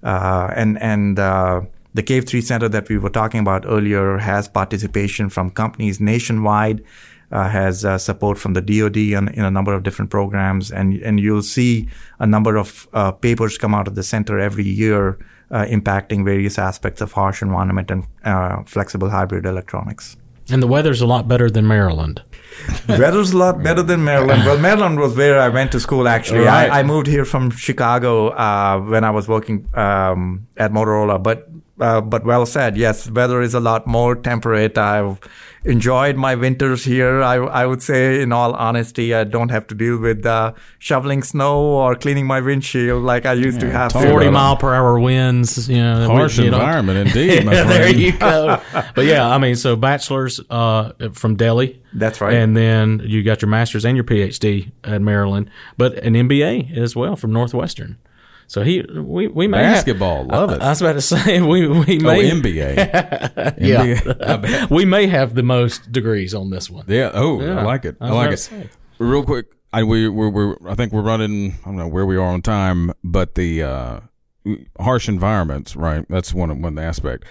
uh, 0.04 0.52
and 0.54 0.80
and 0.80 1.18
uh, 1.18 1.60
the 1.94 2.02
Cave 2.02 2.26
Three 2.26 2.40
Center 2.40 2.68
that 2.68 2.88
we 2.88 2.96
were 2.96 3.10
talking 3.10 3.40
about 3.40 3.64
earlier 3.66 4.18
has 4.18 4.48
participation 4.48 5.28
from 5.28 5.50
companies 5.50 6.00
nationwide. 6.00 6.84
Uh, 7.30 7.46
has 7.46 7.80
support 8.02 8.38
from 8.38 8.54
the 8.54 8.62
DoD 8.62 8.96
in, 8.96 9.28
in, 9.34 9.44
a 9.44 9.50
number 9.50 9.74
of 9.74 9.82
different 9.82 10.10
programs, 10.10 10.70
and 10.72 10.94
and 11.02 11.20
you'll 11.20 11.42
see 11.42 11.86
a 12.20 12.26
number 12.26 12.56
of 12.56 12.88
papers 13.20 13.58
come 13.58 13.74
out 13.74 13.86
of 13.86 13.96
the 13.96 14.02
center 14.02 14.38
every 14.38 14.64
year, 14.64 15.18
impacting 15.50 16.24
various 16.24 16.58
aspects 16.58 17.02
of 17.02 17.12
harsh 17.12 17.42
environment 17.42 17.90
and 17.90 18.66
flexible 18.66 19.10
hybrid 19.10 19.44
electronics. 19.44 20.16
And 20.50 20.62
the 20.62 20.66
weather's 20.66 21.02
a 21.02 21.06
lot 21.06 21.28
better 21.28 21.50
than 21.50 21.66
Maryland. 21.66 22.22
Weather's 22.88 23.32
a 23.32 23.36
lot 23.36 23.62
better 23.62 23.82
than 23.82 24.04
Maryland. 24.04 24.44
Well, 24.44 24.58
Maryland 24.58 24.98
was 24.98 25.16
where 25.16 25.38
I 25.38 25.48
went 25.48 25.72
to 25.72 25.80
school. 25.80 26.08
Actually, 26.08 26.40
right. 26.40 26.70
I, 26.70 26.80
I, 26.80 26.82
moved 26.82 27.06
here 27.06 27.24
from 27.24 27.50
Chicago 27.50 28.28
uh, 28.28 28.80
when 28.80 29.04
I 29.04 29.10
was 29.10 29.28
working 29.28 29.68
um, 29.74 30.46
at 30.56 30.72
Motorola. 30.72 31.22
But 31.22 31.47
uh, 31.80 32.00
but 32.00 32.24
well 32.24 32.46
said. 32.46 32.76
Yes, 32.76 33.10
weather 33.10 33.40
is 33.40 33.54
a 33.54 33.60
lot 33.60 33.86
more 33.86 34.14
temperate. 34.14 34.76
I've 34.78 35.18
enjoyed 35.64 36.16
my 36.16 36.34
winters 36.34 36.84
here. 36.84 37.22
I, 37.22 37.36
I 37.36 37.66
would 37.66 37.82
say, 37.82 38.22
in 38.22 38.32
all 38.32 38.54
honesty, 38.54 39.14
I 39.14 39.24
don't 39.24 39.50
have 39.50 39.66
to 39.68 39.74
deal 39.74 39.98
with 39.98 40.24
uh, 40.24 40.52
shoveling 40.78 41.22
snow 41.22 41.60
or 41.60 41.94
cleaning 41.94 42.26
my 42.26 42.40
windshield 42.40 43.02
like 43.02 43.26
I 43.26 43.34
used 43.34 43.62
yeah, 43.62 43.68
to 43.68 43.72
have. 43.72 43.92
Forty 43.92 44.30
mile 44.30 44.56
per 44.56 44.74
hour 44.74 44.98
winds. 44.98 45.68
You 45.68 45.78
know, 45.78 46.06
harsh 46.06 46.38
you 46.38 46.50
know. 46.50 46.58
environment 46.58 47.08
indeed. 47.08 47.44
yeah, 47.52 47.64
there 47.64 47.88
you 47.88 48.16
go. 48.16 48.60
but 48.94 49.04
yeah, 49.04 49.28
I 49.28 49.38
mean, 49.38 49.56
so 49.56 49.76
bachelor's 49.76 50.40
uh, 50.50 50.92
from 51.12 51.36
Delhi. 51.36 51.82
That's 51.92 52.20
right. 52.20 52.34
And 52.34 52.56
then 52.56 53.00
you 53.04 53.22
got 53.22 53.42
your 53.42 53.48
master's 53.48 53.84
and 53.84 53.96
your 53.96 54.04
PhD 54.04 54.72
at 54.84 55.00
Maryland, 55.00 55.50
but 55.76 55.94
an 55.98 56.14
MBA 56.14 56.76
as 56.76 56.94
well 56.94 57.16
from 57.16 57.32
Northwestern. 57.32 57.98
So 58.48 58.62
he, 58.62 58.80
we, 58.80 59.28
we 59.28 59.46
may 59.46 59.58
basketball, 59.58 60.22
have, 60.22 60.28
love 60.28 60.50
it. 60.52 60.62
I, 60.62 60.66
I, 60.66 60.68
was 60.70 60.80
about 60.80 60.94
to 60.94 61.02
say 61.02 61.40
we, 61.42 61.68
we 61.68 61.98
may 61.98 62.30
oh, 62.30 62.34
NBA, 62.34 63.54
yeah, 63.58 64.66
we 64.70 64.86
may 64.86 65.06
have 65.06 65.34
the 65.34 65.42
most 65.42 65.92
degrees 65.92 66.34
on 66.34 66.48
this 66.48 66.70
one. 66.70 66.86
Yeah. 66.88 67.10
Oh, 67.12 67.42
yeah. 67.42 67.60
I 67.60 67.62
like 67.62 67.84
it. 67.84 67.98
I, 68.00 68.08
I 68.08 68.12
like 68.12 68.32
it. 68.32 68.70
Real 68.98 69.22
quick, 69.22 69.48
I 69.70 69.82
we 69.84 70.08
we're, 70.08 70.30
we're 70.30 70.56
I 70.66 70.74
think 70.74 70.94
we're 70.94 71.02
running. 71.02 71.58
I 71.62 71.66
don't 71.66 71.76
know 71.76 71.88
where 71.88 72.06
we 72.06 72.16
are 72.16 72.22
on 72.26 72.40
time, 72.40 72.90
but 73.04 73.34
the 73.34 73.62
uh, 73.62 74.00
harsh 74.80 75.10
environments, 75.10 75.76
right? 75.76 76.06
That's 76.08 76.32
one 76.32 76.62
one 76.62 76.78
aspect. 76.78 77.26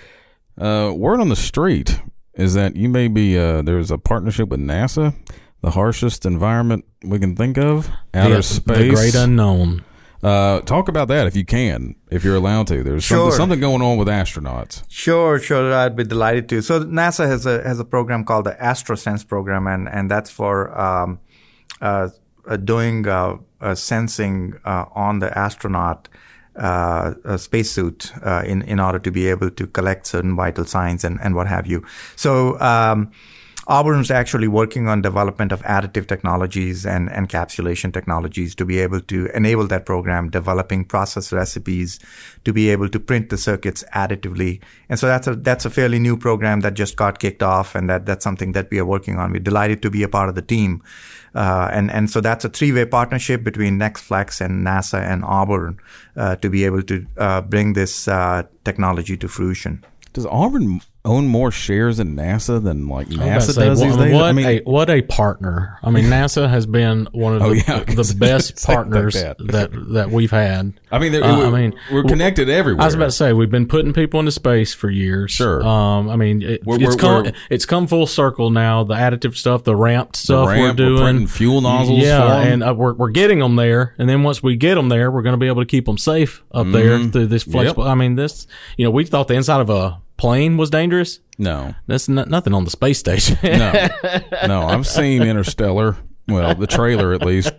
Uh, 0.55 0.93
word 0.95 1.19
on 1.19 1.29
the 1.29 1.35
street 1.35 1.99
is 2.35 2.53
that 2.53 2.75
you 2.75 2.89
may 2.89 3.07
be 3.07 3.39
uh, 3.39 3.63
there's 3.63 3.89
a 3.89 3.97
partnership 3.97 4.49
with 4.49 4.59
NASA, 4.59 5.15
the 5.61 5.71
harshest 5.71 6.27
environment 6.27 6.85
we 7.03 7.17
can 7.17 7.35
think 7.35 7.57
of, 7.57 7.89
outer 8.13 8.35
the, 8.35 8.43
space, 8.43 8.77
the 8.77 8.89
great 8.91 9.15
unknown. 9.15 9.83
Uh, 10.23 10.61
talk 10.61 10.87
about 10.87 11.07
that 11.09 11.27
if 11.27 11.35
you 11.35 11.45
can, 11.45 11.95
if 12.09 12.23
you're 12.23 12.35
allowed 12.35 12.67
to. 12.67 12.83
There's 12.83 13.03
sure. 13.03 13.31
something, 13.31 13.37
something, 13.37 13.59
going 13.59 13.81
on 13.81 13.97
with 13.97 14.07
astronauts. 14.07 14.83
Sure, 14.89 15.39
sure. 15.39 15.73
I'd 15.73 15.95
be 15.95 16.03
delighted 16.03 16.49
to. 16.49 16.61
So 16.61 16.83
NASA 16.83 17.27
has 17.27 17.45
a 17.45 17.61
has 17.63 17.79
a 17.79 17.85
program 17.85 18.23
called 18.23 18.45
the 18.45 18.57
AstroSense 18.59 19.27
program, 19.27 19.67
and 19.67 19.87
and 19.87 20.09
that's 20.09 20.29
for 20.31 20.77
um, 20.79 21.19
uh, 21.81 22.09
uh, 22.47 22.57
doing 22.57 23.07
uh, 23.07 23.37
uh, 23.61 23.75
sensing 23.75 24.59
uh, 24.65 24.85
on 24.93 25.19
the 25.19 25.37
astronaut. 25.37 26.09
Uh, 26.55 27.13
a 27.23 27.37
spacesuit 27.37 28.11
uh, 28.25 28.41
in 28.43 28.63
in 28.63 28.79
order 28.79 28.97
to 28.97 29.11
be 29.11 29.27
able 29.27 29.51
to 29.51 29.67
collect 29.67 30.07
certain 30.07 30.35
vital 30.35 30.65
signs 30.65 31.03
and 31.03 31.19
and 31.21 31.35
what 31.35 31.45
have 31.45 31.67
you. 31.67 31.85
So 32.15 32.59
um, 32.59 33.11
Auburn's 33.69 34.09
actually 34.09 34.47
working 34.47 34.87
on 34.87 35.01
development 35.01 35.51
of 35.51 35.61
additive 35.63 36.07
technologies 36.07 36.85
and 36.85 37.09
encapsulation 37.09 37.93
technologies 37.93 38.55
to 38.55 38.65
be 38.65 38.79
able 38.79 39.01
to 39.01 39.27
enable 39.35 39.67
that 39.67 39.85
program, 39.85 40.29
developing 40.29 40.85
process 40.85 41.33
recipes 41.33 41.99
to 42.45 42.53
be 42.53 42.69
able 42.69 42.87
to 42.87 42.97
print 42.97 43.29
the 43.29 43.37
circuits 43.37 43.83
additively. 43.93 44.61
And 44.87 44.97
so 44.97 45.07
that's 45.07 45.27
a 45.27 45.35
that's 45.35 45.65
a 45.65 45.69
fairly 45.69 45.99
new 45.99 46.15
program 46.15 46.61
that 46.61 46.75
just 46.75 46.95
got 46.95 47.19
kicked 47.19 47.43
off, 47.43 47.75
and 47.75 47.89
that 47.89 48.05
that's 48.05 48.23
something 48.23 48.53
that 48.53 48.71
we 48.71 48.79
are 48.79 48.85
working 48.85 49.17
on. 49.17 49.33
We're 49.33 49.39
delighted 49.39 49.81
to 49.81 49.89
be 49.89 50.01
a 50.01 50.09
part 50.09 50.29
of 50.29 50.35
the 50.35 50.41
team. 50.41 50.81
Uh, 51.35 51.69
and 51.73 51.91
and 51.91 52.09
so 52.09 52.21
that's 52.21 52.45
a 52.45 52.49
three-way 52.49 52.85
partnership 52.85 53.43
between 53.43 53.77
NextFlex 53.77 54.39
and 54.39 54.65
NASA 54.65 55.01
and 55.01 55.25
Auburn 55.25 55.77
uh, 56.15 56.37
to 56.37 56.49
be 56.49 56.63
able 56.63 56.83
to 56.83 57.05
uh, 57.17 57.41
bring 57.41 57.73
this 57.73 58.07
uh, 58.07 58.43
technology 58.63 59.17
to 59.17 59.27
fruition. 59.27 59.83
Does 60.13 60.25
Auburn 60.25 60.81
own 61.07 61.27
more 61.27 61.51
shares 61.51 61.99
in 61.99 62.15
NASA 62.15 62.63
than 62.63 62.87
like 62.87 63.07
I 63.07 63.09
was 63.09 63.15
about 63.17 63.25
to 63.25 63.31
NASA 63.39 63.53
say, 63.53 63.65
does 63.65 63.79
what, 63.79 63.87
these 63.87 63.97
days? 63.97 64.13
What, 64.13 64.23
I 64.25 64.31
mean, 64.33 64.45
a, 64.45 64.59
what 64.61 64.89
a 64.89 65.01
partner! 65.01 65.79
I 65.81 65.89
mean, 65.89 66.05
NASA 66.17 66.49
has 66.49 66.65
been 66.65 67.07
one 67.13 67.33
of 67.33 67.39
the, 67.39 67.45
Oh, 67.47 67.51
yeah, 67.53 67.83
the 67.83 68.15
best 68.19 68.55
like 68.67 68.75
partners 68.75 69.13
that. 69.15 69.37
that. 69.47 69.71
that 69.93 70.11
we've 70.11 70.29
had. 70.31 70.73
I 70.91 70.99
mean, 70.99 71.15
Uh, 71.15 71.37
we- 71.39 71.43
I 71.45 71.49
mean, 71.49 71.79
we're 71.91 72.03
connected 72.03 72.49
everywhere. 72.49 72.81
I 72.83 72.85
was 72.85 72.93
about 72.93 73.05
to 73.05 73.11
say 73.11 73.33
we've 73.33 73.49
been 73.49 73.67
putting 73.67 73.93
people 73.93 74.19
into 74.19 74.31
space 74.31 74.73
for 74.73 74.89
years. 74.89 75.31
Sure. 75.31 75.65
Um, 75.65 76.09
I 76.09 76.15
mean, 76.15 76.41
it, 76.41 76.63
We're- 76.65 76.83
it's 76.83 76.95
we're- 76.95 76.99
come 76.99 77.23
we're- 77.23 77.35
it's 77.49 77.65
come 77.65 77.87
full 77.87 78.05
circle 78.07 78.49
now. 78.49 78.83
The 78.83 78.93
additive 78.95 79.35
stuff, 79.35 79.63
the 79.63 79.75
ramped 79.75 80.15
stuff 80.17 80.47
ramp, 80.49 80.61
we're 80.61 80.85
doing, 80.85 81.01
printing 81.01 81.27
fuel 81.27 81.61
nozzles 81.61 81.99
Yeah, 81.99 82.37
and 82.41 82.63
uh, 82.63 82.73
we're 82.75 82.93
we're 82.93 83.09
getting 83.09 83.39
them 83.39 83.55
there. 83.55 83.95
And 83.97 84.07
then 84.09 84.23
once 84.23 84.43
we 84.43 84.55
get 84.57 84.75
them 84.75 84.89
there, 84.89 85.09
we're 85.11 85.21
going 85.21 85.33
to 85.33 85.37
be 85.39 85.47
able 85.47 85.61
to 85.61 85.65
keep 85.65 85.85
them 85.85 85.97
safe 85.97 86.43
up 86.51 86.67
there 86.71 86.97
through 87.05 87.27
this 87.27 87.43
flexible. 87.43 87.83
I 87.83 87.95
mean, 87.95 88.15
this 88.15 88.47
you 88.77 88.85
know 88.85 88.91
we 88.91 89.05
thought 89.05 89.27
the 89.27 89.35
inside 89.35 89.61
of 89.61 89.69
a 89.69 90.01
plane 90.17 90.57
was 90.57 90.69
dangerous. 90.69 91.19
no, 91.37 91.73
That's 91.87 92.09
n- 92.09 92.25
nothing 92.27 92.53
on 92.53 92.63
the 92.63 92.69
space 92.71 92.99
station. 92.99 93.37
no, 93.43 93.87
no. 94.47 94.61
I've 94.67 94.87
seen 94.87 95.21
Interstellar. 95.23 95.97
Well, 96.27 96.55
the 96.55 96.67
trailer 96.67 97.13
at 97.13 97.21
least. 97.25 97.53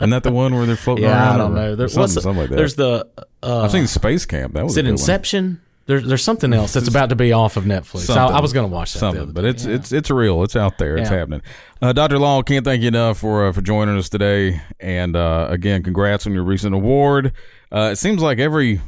Isn't 0.00 0.10
that 0.10 0.22
the 0.22 0.30
one 0.30 0.54
where 0.54 0.66
they're 0.66 0.76
floating 0.76 1.02
Yeah, 1.04 1.10
around? 1.14 1.34
I 1.34 1.36
don't 1.38 1.54
know. 1.54 1.74
There, 1.76 1.88
something, 1.88 2.14
the- 2.14 2.20
something 2.20 2.40
like 2.42 2.50
that. 2.50 2.56
There's 2.56 2.76
the 2.76 3.08
uh, 3.42 3.62
I've 3.62 3.72
seen 3.72 3.86
Space 3.88 4.24
Camp. 4.24 4.54
That 4.54 4.62
was 4.62 4.74
is 4.74 4.78
it 4.78 4.82
good 4.82 4.86
one. 4.86 4.92
Inception? 4.92 5.60
There's 5.86 6.06
there's 6.06 6.22
something 6.22 6.52
else 6.54 6.72
that's 6.72 6.88
about 6.88 7.08
to 7.10 7.16
be 7.16 7.32
off 7.32 7.56
of 7.58 7.64
Netflix. 7.64 8.08
I, 8.08 8.26
I 8.28 8.40
was 8.40 8.52
going 8.54 8.66
to 8.66 8.72
watch 8.74 8.92
that. 8.94 9.00
something, 9.00 9.32
but 9.32 9.44
it's 9.44 9.64
it's 9.66 9.92
it's 9.92 10.10
real. 10.10 10.42
It's 10.44 10.56
out 10.56 10.78
there. 10.78 10.96
It's 10.96 11.10
Yeah. 11.10 11.16
happening. 11.18 11.42
Uh, 11.82 11.92
Dr. 11.92 12.18
Lal, 12.18 12.42
can't 12.42 12.64
thank 12.64 12.80
you 12.82 12.88
enough 12.88 13.18
for 13.18 13.48
uh, 13.48 13.52
for 13.52 13.60
joining 13.60 13.98
us 13.98 14.08
today. 14.08 14.62
And 14.80 15.14
uh, 15.16 15.48
again, 15.50 15.82
congrats 15.82 16.26
on 16.26 16.32
your 16.32 16.44
recent 16.44 16.74
award. 16.74 17.32
Uh, 17.70 17.90
it 17.92 17.96
seems 17.96 18.22
like 18.22 18.38
every, 18.38 18.80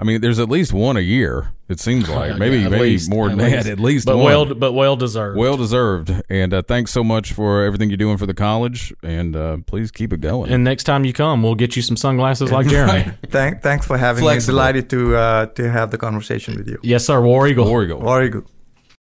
I 0.00 0.04
mean, 0.04 0.20
there's 0.20 0.38
at 0.38 0.48
least 0.48 0.72
one 0.72 0.96
a 0.96 1.00
year. 1.00 1.52
It 1.68 1.80
seems 1.80 2.08
like 2.18 2.38
maybe 2.38 2.64
At 2.64 2.70
maybe 2.70 2.82
least, 2.84 3.10
more 3.10 3.28
than 3.28 3.38
that. 3.38 3.66
At 3.66 3.80
least 3.80 4.06
but 4.06 4.16
one. 4.16 4.24
well 4.26 4.54
but 4.54 4.72
well 4.72 4.96
deserved. 4.96 5.36
well 5.36 5.56
deserved. 5.56 6.12
And 6.30 6.54
uh, 6.54 6.62
thanks 6.62 6.92
so 6.92 7.02
much 7.02 7.32
for 7.32 7.64
everything 7.64 7.90
you're 7.90 7.96
doing 7.96 8.16
for 8.16 8.26
the 8.26 8.32
college. 8.34 8.94
And 9.02 9.34
uh, 9.34 9.58
please 9.66 9.90
keep 9.90 10.12
it 10.12 10.20
going. 10.20 10.50
and 10.52 10.62
next 10.64 10.84
time 10.84 11.04
you 11.04 11.12
come, 11.12 11.42
we'll 11.42 11.56
get 11.56 11.74
you 11.76 11.82
some 11.82 11.96
sunglasses 11.96 12.52
like 12.52 12.68
Jeremy. 12.68 13.12
Thank, 13.28 13.60
thanks 13.62 13.86
for 13.86 13.98
having 13.98 14.22
Flexible. 14.22 14.54
me. 14.54 14.56
Delighted 14.58 14.90
to 14.90 15.16
uh, 15.16 15.46
to 15.46 15.68
have 15.70 15.90
the 15.90 15.98
conversation 15.98 16.56
with 16.56 16.68
you. 16.68 16.78
yes, 16.82 17.04
sir. 17.04 17.20
War 17.20 17.46
Eagle. 17.48 17.66
War 17.66 17.82
Eagle. 17.84 18.00
War 18.00 18.22
Eagle. 18.22 18.44